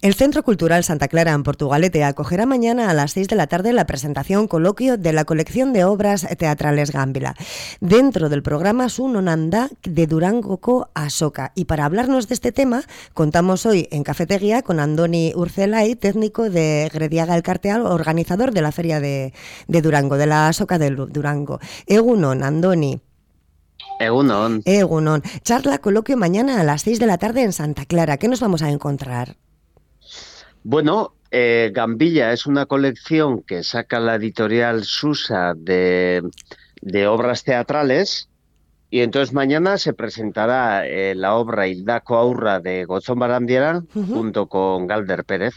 [0.01, 3.75] El Centro Cultural Santa Clara en Portugalete acogerá mañana a las 6 de la tarde
[3.75, 7.35] la presentación coloquio de la colección de obras teatrales Gámbila,
[7.81, 11.53] dentro del programa Sunonanda de Durango Co Asoca.
[11.55, 12.83] Y para hablarnos de este tema,
[13.13, 18.73] contamos hoy en Cafetería con Andoni Urcelay, técnico de Grediaga el Carteal, organizador de la
[18.73, 19.33] Feria de,
[19.69, 21.59] Durango, de la Asoca de Durango.
[21.87, 23.03] Egunon, Andoni.
[23.99, 24.63] Egunon.
[24.65, 25.23] Egunon.
[25.43, 28.19] Charla coloquio mañana a las 6 de la tarde en Santa Clara.
[28.19, 29.37] ¿Qué nos vamos a encontrar?
[30.63, 36.23] Bueno, eh, Gambilla es una colección que saca la editorial Susa de,
[36.81, 38.29] de obras teatrales
[38.91, 44.87] y entonces mañana se presentará eh, la obra Hildaco Aurra de Gozón Barandiera junto con
[44.87, 45.55] Galder Pérez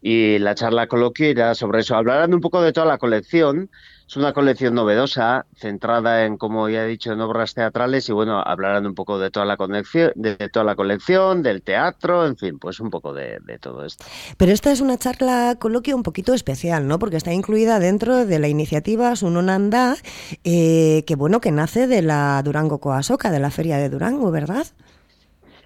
[0.00, 1.96] y la charla coloquio irá sobre eso.
[1.96, 3.70] Hablarán un poco de toda la colección
[4.10, 8.42] es una colección novedosa, centrada en, como ya he dicho, en obras teatrales y bueno,
[8.44, 12.58] hablarán un poco de toda la colección, de, toda la colección, del teatro, en fin,
[12.58, 14.04] pues un poco de, todo esto.
[14.36, 16.98] Pero esta es una charla coloquio un poquito especial, ¿no?
[16.98, 19.96] Porque está incluida dentro de la iniciativa Sunonanda,
[20.42, 24.66] eh, que bueno, que nace de la Durango Coasoca, de la Feria de Durango, ¿verdad?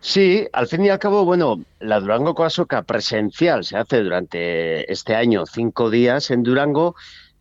[0.02, 5.14] Sí, al fin y al cabo, bueno, la Durango Coasoca presencial se hace durante este
[5.14, 6.94] año cinco días en Durango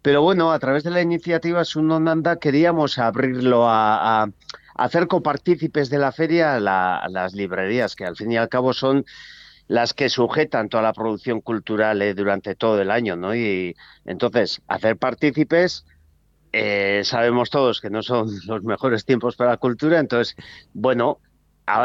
[0.04, 4.30] pero bueno, a través de la iniciativa Sunonanda queríamos abrirlo a,
[4.76, 9.06] hacer copartícipes de la feria a, las librerías, que al fin y al cabo son
[9.68, 13.34] las que sujetan toda la producción cultural eh, durante todo el año, ¿no?
[13.34, 15.86] Y entonces, hacer partícipes,
[16.52, 20.36] eh, sabemos todos que no son los mejores tiempos para la cultura, entonces,
[20.74, 21.20] bueno,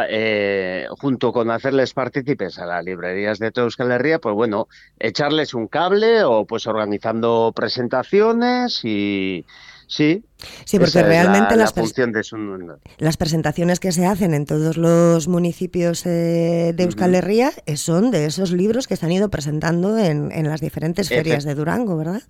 [0.09, 4.67] eh, junto con hacerles partícipes a las librerías de toda Euskal Herria, pues bueno,
[4.99, 9.47] echarles un cable o pues organizando presentaciones y
[9.87, 10.25] sí.
[10.65, 16.73] Sí, porque realmente las, de las presentaciones que se hacen en todos los municipios eh,
[16.75, 20.61] de Euskal Herria eh, son de esos libros que se han ido presentando en, las
[20.61, 22.23] diferentes ferias de Durango, ¿verdad?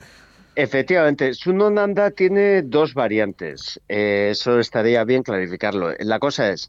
[0.55, 3.81] Efectivamente, Sunonanda tiene dos variantes.
[3.87, 5.93] eso estaría bien clarificarlo.
[6.01, 6.69] La cosa es,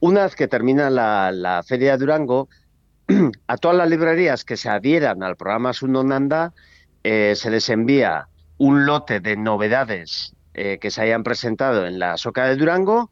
[0.00, 2.48] una vez que termina la, Feria de Durango,
[3.46, 6.52] a todas las librerías que se adhieran al programa Sunonanda
[7.04, 8.28] eh, se les envía
[8.58, 13.10] un lote de novedades eh, que se hayan presentado en la Soca de Durango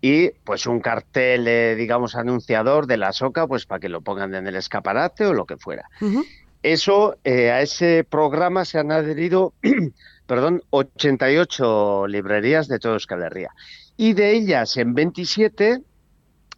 [0.00, 4.34] y pues un cartel, eh, digamos, anunciador de la Soca, pues para que lo pongan
[4.34, 5.88] en el escaparate o lo que fuera.
[6.62, 9.54] Eso, a ese programa se han adherido,
[10.26, 13.50] perdón, 88 librerías de toda Euskal Herria.
[13.96, 15.82] Y de ellas, en 27,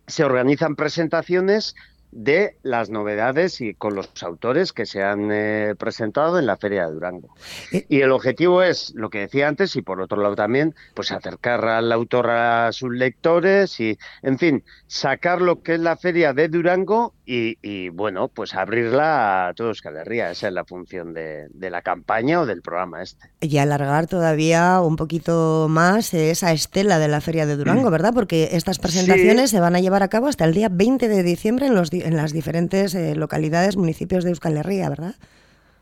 [0.07, 1.75] se organizan presentaciones
[2.15, 6.87] de las novedades y con los autores que se han eh, presentado en la Feria
[6.87, 7.35] de Durango.
[7.73, 11.11] Eh, y el objetivo es, lo que decía antes, y por otro lado también, pues
[11.11, 16.33] acercar al autor a sus lectores y, en fin, sacar lo que es la Feria
[16.33, 20.31] de Durango y, bueno, pues abrirla a todos Ría.
[20.31, 23.31] Esa es la función de, la campaña o del programa este.
[23.41, 27.93] Y alargar todavía un poquito más esa estela de la Feria de Durango, mm.
[27.93, 28.13] ¿verdad?
[28.15, 31.67] Porque estas presentaciones se van a llevar a cabo hasta el día 20 de diciembre
[31.67, 35.15] en, los, en las diferentes eh, localidades, municipios de Euskal Herria, ¿verdad?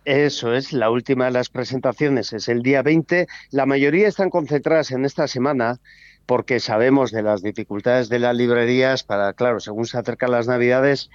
[0.04, 3.28] Eso es, la última de las presentaciones es el día 20.
[3.50, 5.78] La mayoría están concentradas en esta semana
[6.26, 11.10] porque sabemos de las dificultades de las librerías para, claro, según se acercan las navidades,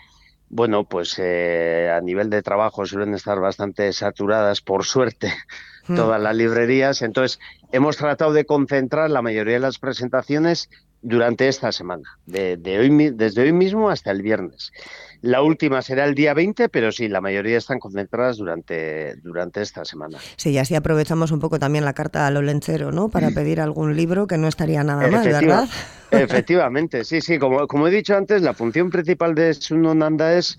[0.50, 5.34] bueno, pues eh, a nivel de trabajo suelen estar bastante saturadas, por suerte,
[5.88, 5.96] hmm.
[5.96, 7.02] todas las librerías.
[7.02, 7.40] Entonces,
[7.72, 10.70] hemos tratado de concentrar la mayoría de las presentaciones
[11.02, 14.72] durante esta semana, de, hoy, desde hoy mismo hasta el viernes.
[15.22, 19.84] La última será el día 20, pero sí, la mayoría están concentradas durante, durante esta
[19.84, 20.20] semana.
[20.36, 23.10] Sí, y así aprovechamos un poco también la carta al olenchero, ¿no?
[23.10, 25.68] Para pedir algún libro que no estaría nada mal, ¿verdad?
[26.12, 27.40] Efectivamente, sí, sí.
[27.40, 30.58] Como, como he dicho antes, la función principal de Sunonanda es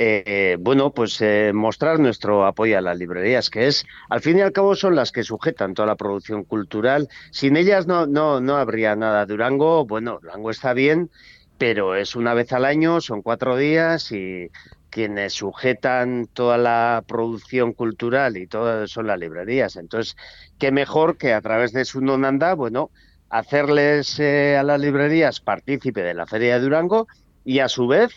[0.00, 4.42] eh, bueno, pues eh, mostrar nuestro apoyo a las librerías, que es, al fin y
[4.42, 7.08] al cabo, son las que sujetan toda la producción cultural.
[7.32, 9.26] Sin ellas no, no, no habría nada.
[9.26, 11.10] Durango, bueno, Durango está bien,
[11.58, 14.50] pero es una vez al año, son cuatro días y
[14.90, 19.74] quienes sujetan toda la producción cultural y todo son las librerías.
[19.74, 20.16] Entonces,
[20.58, 22.90] qué mejor que a través de su nonanda, bueno,
[23.30, 27.08] hacerles eh, a las librerías partícipe de la Feria de Durango
[27.44, 28.12] y a su vez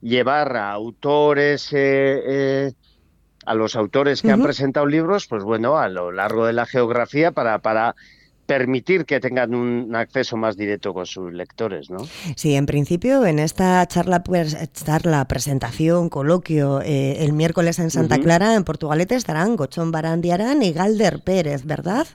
[0.00, 2.72] llevar a autores, eh, eh,
[3.46, 7.32] a los autores que han presentado libros, pues bueno, a lo largo de la geografía
[7.32, 7.94] para, para
[8.50, 11.98] permitir que tengan un acceso más directo con sus lectores, ¿no?
[12.34, 18.18] Sí, en principio en esta charla, pues, charla presentación, coloquio, eh, el miércoles en Santa
[18.18, 22.08] Clara, en Portugalete, estarán Gochón Barandiarán y Galder Pérez, ¿verdad?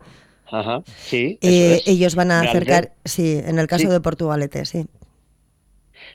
[0.51, 1.39] Ajá, sí.
[1.41, 4.88] Eh, ellos van a acercar, sí, en el caso de Portugalete, sí.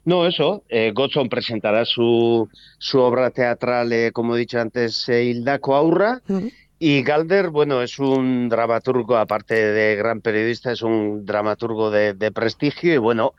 [0.04, 0.64] No, eso.
[0.68, 2.48] Eh, Gochón presentará su,
[2.78, 6.20] su obra teatral, eh, como he dicho antes, Hilda Coaurra.
[6.82, 12.94] Y Galder, bueno, es un dramaturgo, aparte de gran periodista, es un dramaturgo de, prestigio
[12.94, 13.34] y bueno,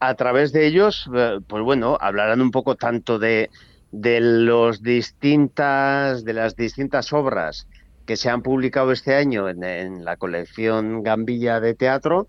[0.00, 3.50] a través de ellos, eh, pues bueno, hablarán un poco tanto de,
[3.92, 7.66] de los distintas, de las distintas obras
[8.06, 12.26] que se han publicado este año en, en la colección Gambilla de Teatro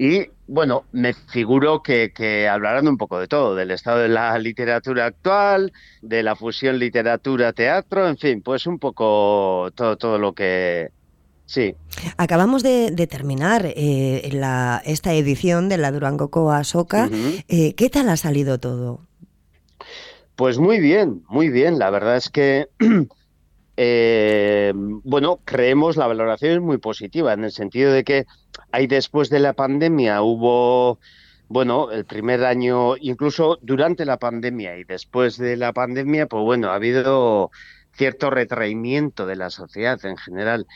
[0.00, 5.04] y bueno, me figuro que, hablarán un poco de todo, del estado de la literatura
[5.04, 10.88] actual, de la fusión literatura-teatro, en fin, pues un poco todo, todo lo que,
[11.44, 11.74] Sí.
[12.16, 17.10] Acabamos de, terminar eh, la, esta edición de la Durango Coa Soca.
[17.48, 19.00] Eh, ¿Qué tal ha salido todo?
[20.36, 21.78] Pues muy bien, muy bien.
[21.78, 22.68] La verdad es que
[23.82, 28.26] Eh, bueno, creemos la valoración es muy positiva en el sentido de que
[28.72, 30.98] ahí después de la pandemia hubo,
[31.48, 36.68] bueno, el primer año, incluso durante la pandemia y después de la pandemia, pues bueno,
[36.68, 37.50] ha habido
[37.94, 40.66] cierto retraimiento de la sociedad en general.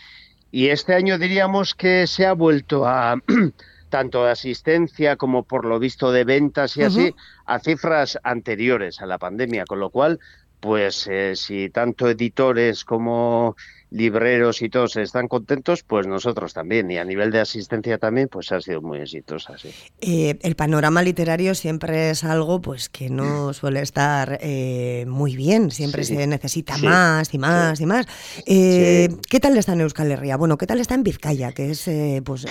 [0.50, 3.16] Y este año diríamos que se ha vuelto a
[3.90, 9.06] tanto de asistencia como por lo visto de ventas y así, a cifras anteriores a
[9.06, 10.20] la pandemia, con lo cual
[10.64, 13.54] pues eh, si tanto editores como
[13.90, 16.90] libreros y todos están contentos, pues nosotros también.
[16.90, 19.58] Y a nivel de asistencia también, pues ha sido muy exitosa.
[19.58, 19.68] Sí.
[20.00, 25.70] Eh, el panorama literario siempre es algo pues que no suele estar eh, muy bien.
[25.70, 28.06] Siempre se necesita más y más y más.
[28.46, 30.38] ¿Qué tal está en Euskal Herria?
[30.38, 31.52] Bueno, ¿qué tal está en Vizcaya?
[31.52, 31.90] Que es,
[32.24, 32.46] pues,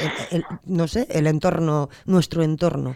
[0.66, 2.96] no sé, el entorno, nuestro entorno.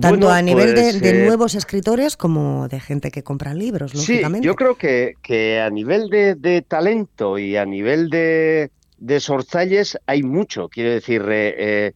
[0.00, 4.44] Tanto a nivel de, pues, eh, nuevos escritores como de gente que compra libros, lógicamente.
[4.44, 9.96] Sí, yo creo que, que a nivel de, talento y a nivel de, de sorzalles
[10.06, 10.68] hay mucho.
[10.68, 11.92] Quiero decir, eh,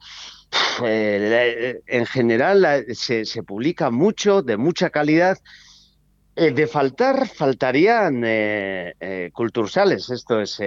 [0.84, 5.36] eh, en general se, se, publica mucho, de mucha calidad.
[6.36, 8.22] de faltar, faltarían
[9.32, 10.60] cultursales, esto es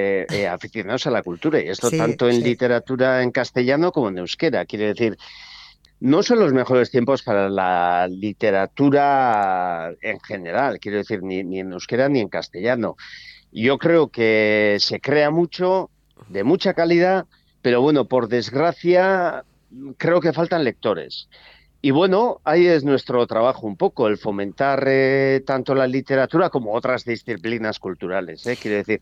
[0.49, 4.65] aficionados a la cultura, y esto tanto en literatura en castellano como en euskera.
[4.65, 5.17] Quiere decir,
[6.01, 12.09] no son los mejores tiempos para la literatura en general, quiero decir, ni, en euskera
[12.09, 12.97] ni en castellano.
[13.51, 15.91] Yo creo que se crea mucho,
[16.27, 17.27] de mucha calidad,
[17.61, 19.45] pero bueno, por desgracia,
[19.97, 21.29] creo que faltan lectores.
[21.83, 26.73] Y bueno, ahí es nuestro trabajo un poco, el fomentar eh, tanto la literatura como
[26.73, 28.47] otras disciplinas culturales.
[28.47, 28.57] ¿eh?
[28.59, 29.01] Quiero decir,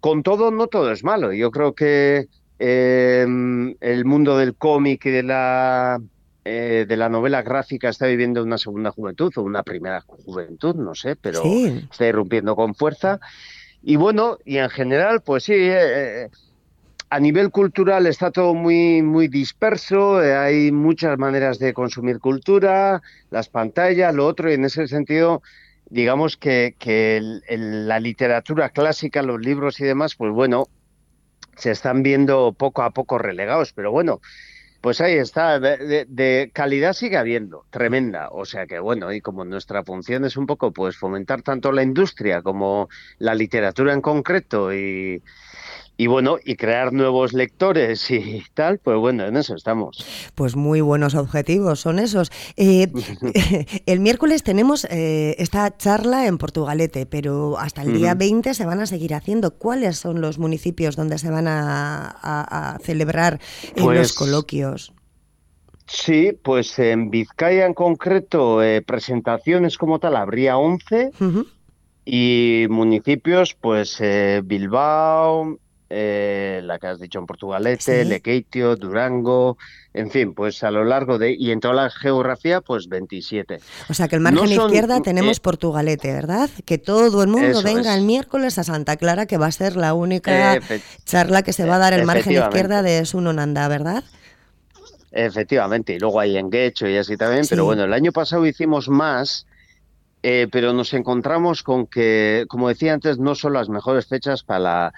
[0.00, 1.32] con todo, no todo es malo.
[1.32, 2.26] Yo creo que
[2.62, 5.98] Em, el mundo del cómic y de la,
[6.44, 10.94] eh, de la novela gráfica está viviendo una segunda juventud o una primera juventud, no
[10.94, 13.18] sé, pero está irrumpiendo con fuerza.
[13.82, 16.28] Y bueno, y en general, pues sí, eh,
[17.08, 23.00] a nivel cultural está todo muy, muy disperso, eh, hay muchas maneras de consumir cultura,
[23.30, 25.42] las pantallas, lo otro, y en ese sentido,
[25.88, 30.66] digamos que, que la literatura clásica, los libros y demás, pues bueno,
[31.60, 34.20] se están viendo poco a poco relegados, pero bueno,
[34.80, 39.84] pues ahí está, de, calidad sigue habiendo, tremenda, o sea que bueno, y como nuestra
[39.84, 42.88] función es un poco pues fomentar tanto la industria como
[43.18, 45.22] la literatura en concreto y,
[46.00, 50.02] y bueno, y crear nuevos lectores y tal, pues bueno, en eso estamos.
[50.34, 52.32] Pues muy buenos objetivos son esos.
[52.56, 52.90] Eh,
[53.84, 58.80] el miércoles tenemos eh, esta charla en Portugalete, pero hasta el día 20 se van
[58.80, 59.50] a seguir haciendo.
[59.50, 63.38] ¿Cuáles son los municipios donde se van a, celebrar
[63.76, 64.94] los pues coloquios?
[65.84, 71.10] Sí, pues en Vizcaya en concreto, eh, presentaciones como tal, habría 11.
[72.06, 74.00] Y municipios, pues
[74.44, 75.58] Bilbao,
[75.92, 79.58] eh, la que has dicho en Portugalete, Lequeitio, Durango,
[79.92, 83.58] en fin, pues a lo largo de, y en toda la geografía, pues 27.
[83.88, 86.48] O sea que el margen izquierda tenemos eh, Portugalete, ¿verdad?
[86.64, 89.92] Que todo el mundo venga el miércoles a Santa Clara, que va a ser la
[89.92, 90.60] única
[91.04, 94.04] charla que se va a dar el margen izquierda de Sunonanda, ¿verdad?
[95.10, 98.88] Efectivamente, y luego hay en Guecho y así también, pero bueno, el año pasado hicimos
[98.88, 99.44] más,
[100.22, 104.60] eh, pero nos encontramos con que, como decía antes, no son las mejores fechas para
[104.60, 104.92] la,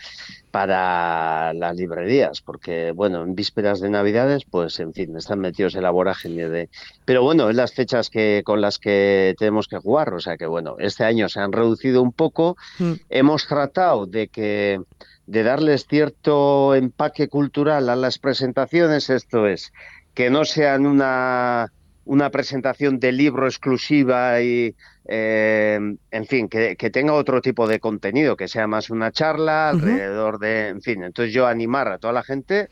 [0.53, 5.83] para las librerías, porque, bueno, en vísperas de Navidades, pues, en fin, están metidos en
[5.83, 6.69] la vorágine de...
[7.07, 10.45] Pero bueno, es las fechas que con las que tenemos que jugar, o sea que,
[10.45, 12.93] bueno, este año se han reducido un poco, mm.
[13.09, 14.79] hemos tratado de que
[15.27, 19.73] de darles cierto empaque cultural a las presentaciones, esto es,
[20.13, 21.73] que no sean una
[22.05, 24.75] una presentación de libro exclusiva y,
[25.07, 25.79] eh,
[26.11, 30.69] en fin, que, tenga otro tipo de contenido, que sea más una charla alrededor de,
[30.69, 32.69] en fin, entonces yo animar a toda la gente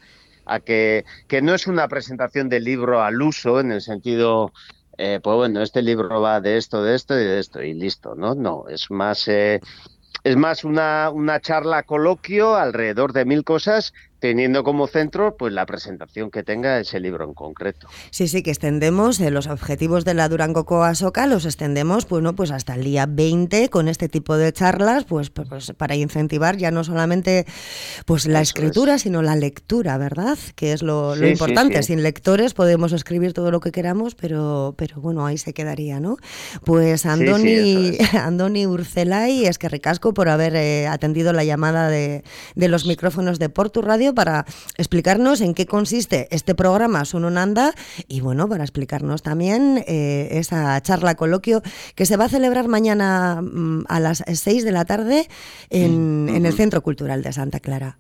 [0.46, 4.52] a que, que no es una presentación de libro al uso en el sentido,
[4.98, 8.14] eh, pues bueno, este libro va de esto, de esto y de esto y listo,
[8.14, 8.34] ¿no?
[8.34, 9.26] No, es más...
[9.28, 9.60] Eh,
[10.22, 15.66] es más una, una charla coloquio alrededor de mil cosas teniendo como centro pues la
[15.66, 17.88] presentación que tenga ese libro en concreto.
[18.10, 22.50] Sí, sí, que extendemos eh, los objetivos de la Durango Coasoca, los extendemos bueno, pues
[22.50, 26.70] hasta el día 20 con este tipo de charlas, pues, pues, pues para incentivar ya
[26.70, 27.46] no solamente
[28.04, 30.38] pues la escritura, sino la lectura, ¿verdad?
[30.54, 31.82] Que es lo, importante.
[31.82, 36.16] Sin lectores podemos escribir todo lo que queramos, pero, pero bueno, ahí se quedaría, ¿no?
[36.64, 42.22] Pues Andoni, Andoni Urcelay, es que ricasco por haber eh, atendido la llamada de,
[42.54, 44.46] de los micrófonos de Portu Radio para
[44.76, 47.74] explicarnos en qué consiste este programa Sununanda
[48.08, 51.62] y bueno, para explicarnos también eh, esa charla coloquio
[51.94, 55.28] que se va a celebrar mañana mm, a las 6 de la tarde
[55.70, 57.98] en, en el Centro Cultural de Santa Clara.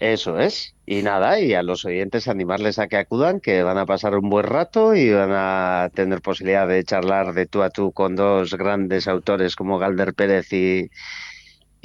[0.00, 0.74] Eso es.
[0.86, 4.28] Y nada, y a los oyentes animarles a que acudan, que van a pasar un
[4.28, 8.54] buen rato y van a tener posibilidad de charlar de tú a tú con dos
[8.54, 10.90] grandes autores como Galder Pérez y,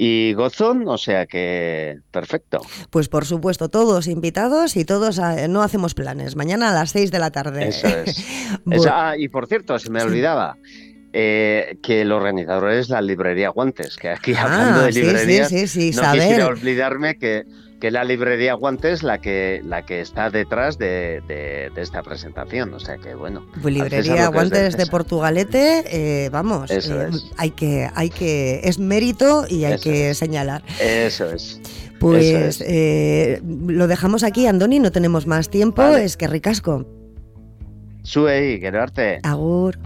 [0.02, 2.62] y Gozón, o sea que perfecto.
[2.88, 6.36] Pues por supuesto, todos invitados y todos ah, no hacemos planes.
[6.36, 7.68] Mañana a las 6 de la tarde.
[7.68, 8.24] Eso es.
[8.90, 10.56] ah, y por cierto, se me olvidaba.
[11.12, 15.66] Eh, que el organizador es la librería Guantes, que aquí ah, hablando de librerías, sí,
[15.66, 17.44] sí, no quisiera olvidarme que
[17.80, 22.74] que la librería Guantes la que la que está detrás de, esta presentación.
[22.74, 23.46] O sea que bueno.
[23.60, 25.84] Pues librería Guantes de, Portugalete,
[26.24, 30.62] eh, vamos, eh, hay que hay que es mérito y hay que señalar.
[30.80, 31.60] Eso es.
[31.98, 36.86] Pues eh, lo dejamos aquí, Andoni, no tenemos más tiempo, es que ricasco.
[38.02, 38.84] Sube y quiero
[39.22, 39.78] Agur.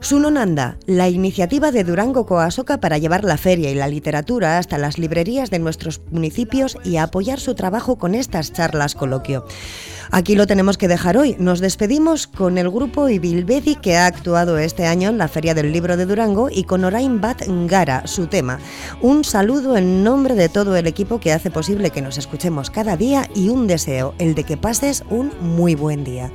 [0.00, 4.98] Sunonanda, la iniciativa de Durango Coasoca para llevar la feria y la literatura hasta las
[4.98, 9.46] librerías de nuestros municipios y apoyar su trabajo con estas charlas coloquio.
[10.10, 11.36] Aquí lo tenemos que dejar hoy.
[11.38, 15.72] Nos despedimos con el grupo Ibilbedi que ha actuado este año en la Feria del
[15.72, 18.58] Libro de Durango y con Orain Bat Ngara, su tema.
[19.00, 22.96] Un saludo en nombre de todo el equipo que hace posible que nos escuchemos cada
[22.96, 26.30] día y un deseo, el de que pases un muy buen día.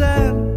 [0.00, 0.47] And.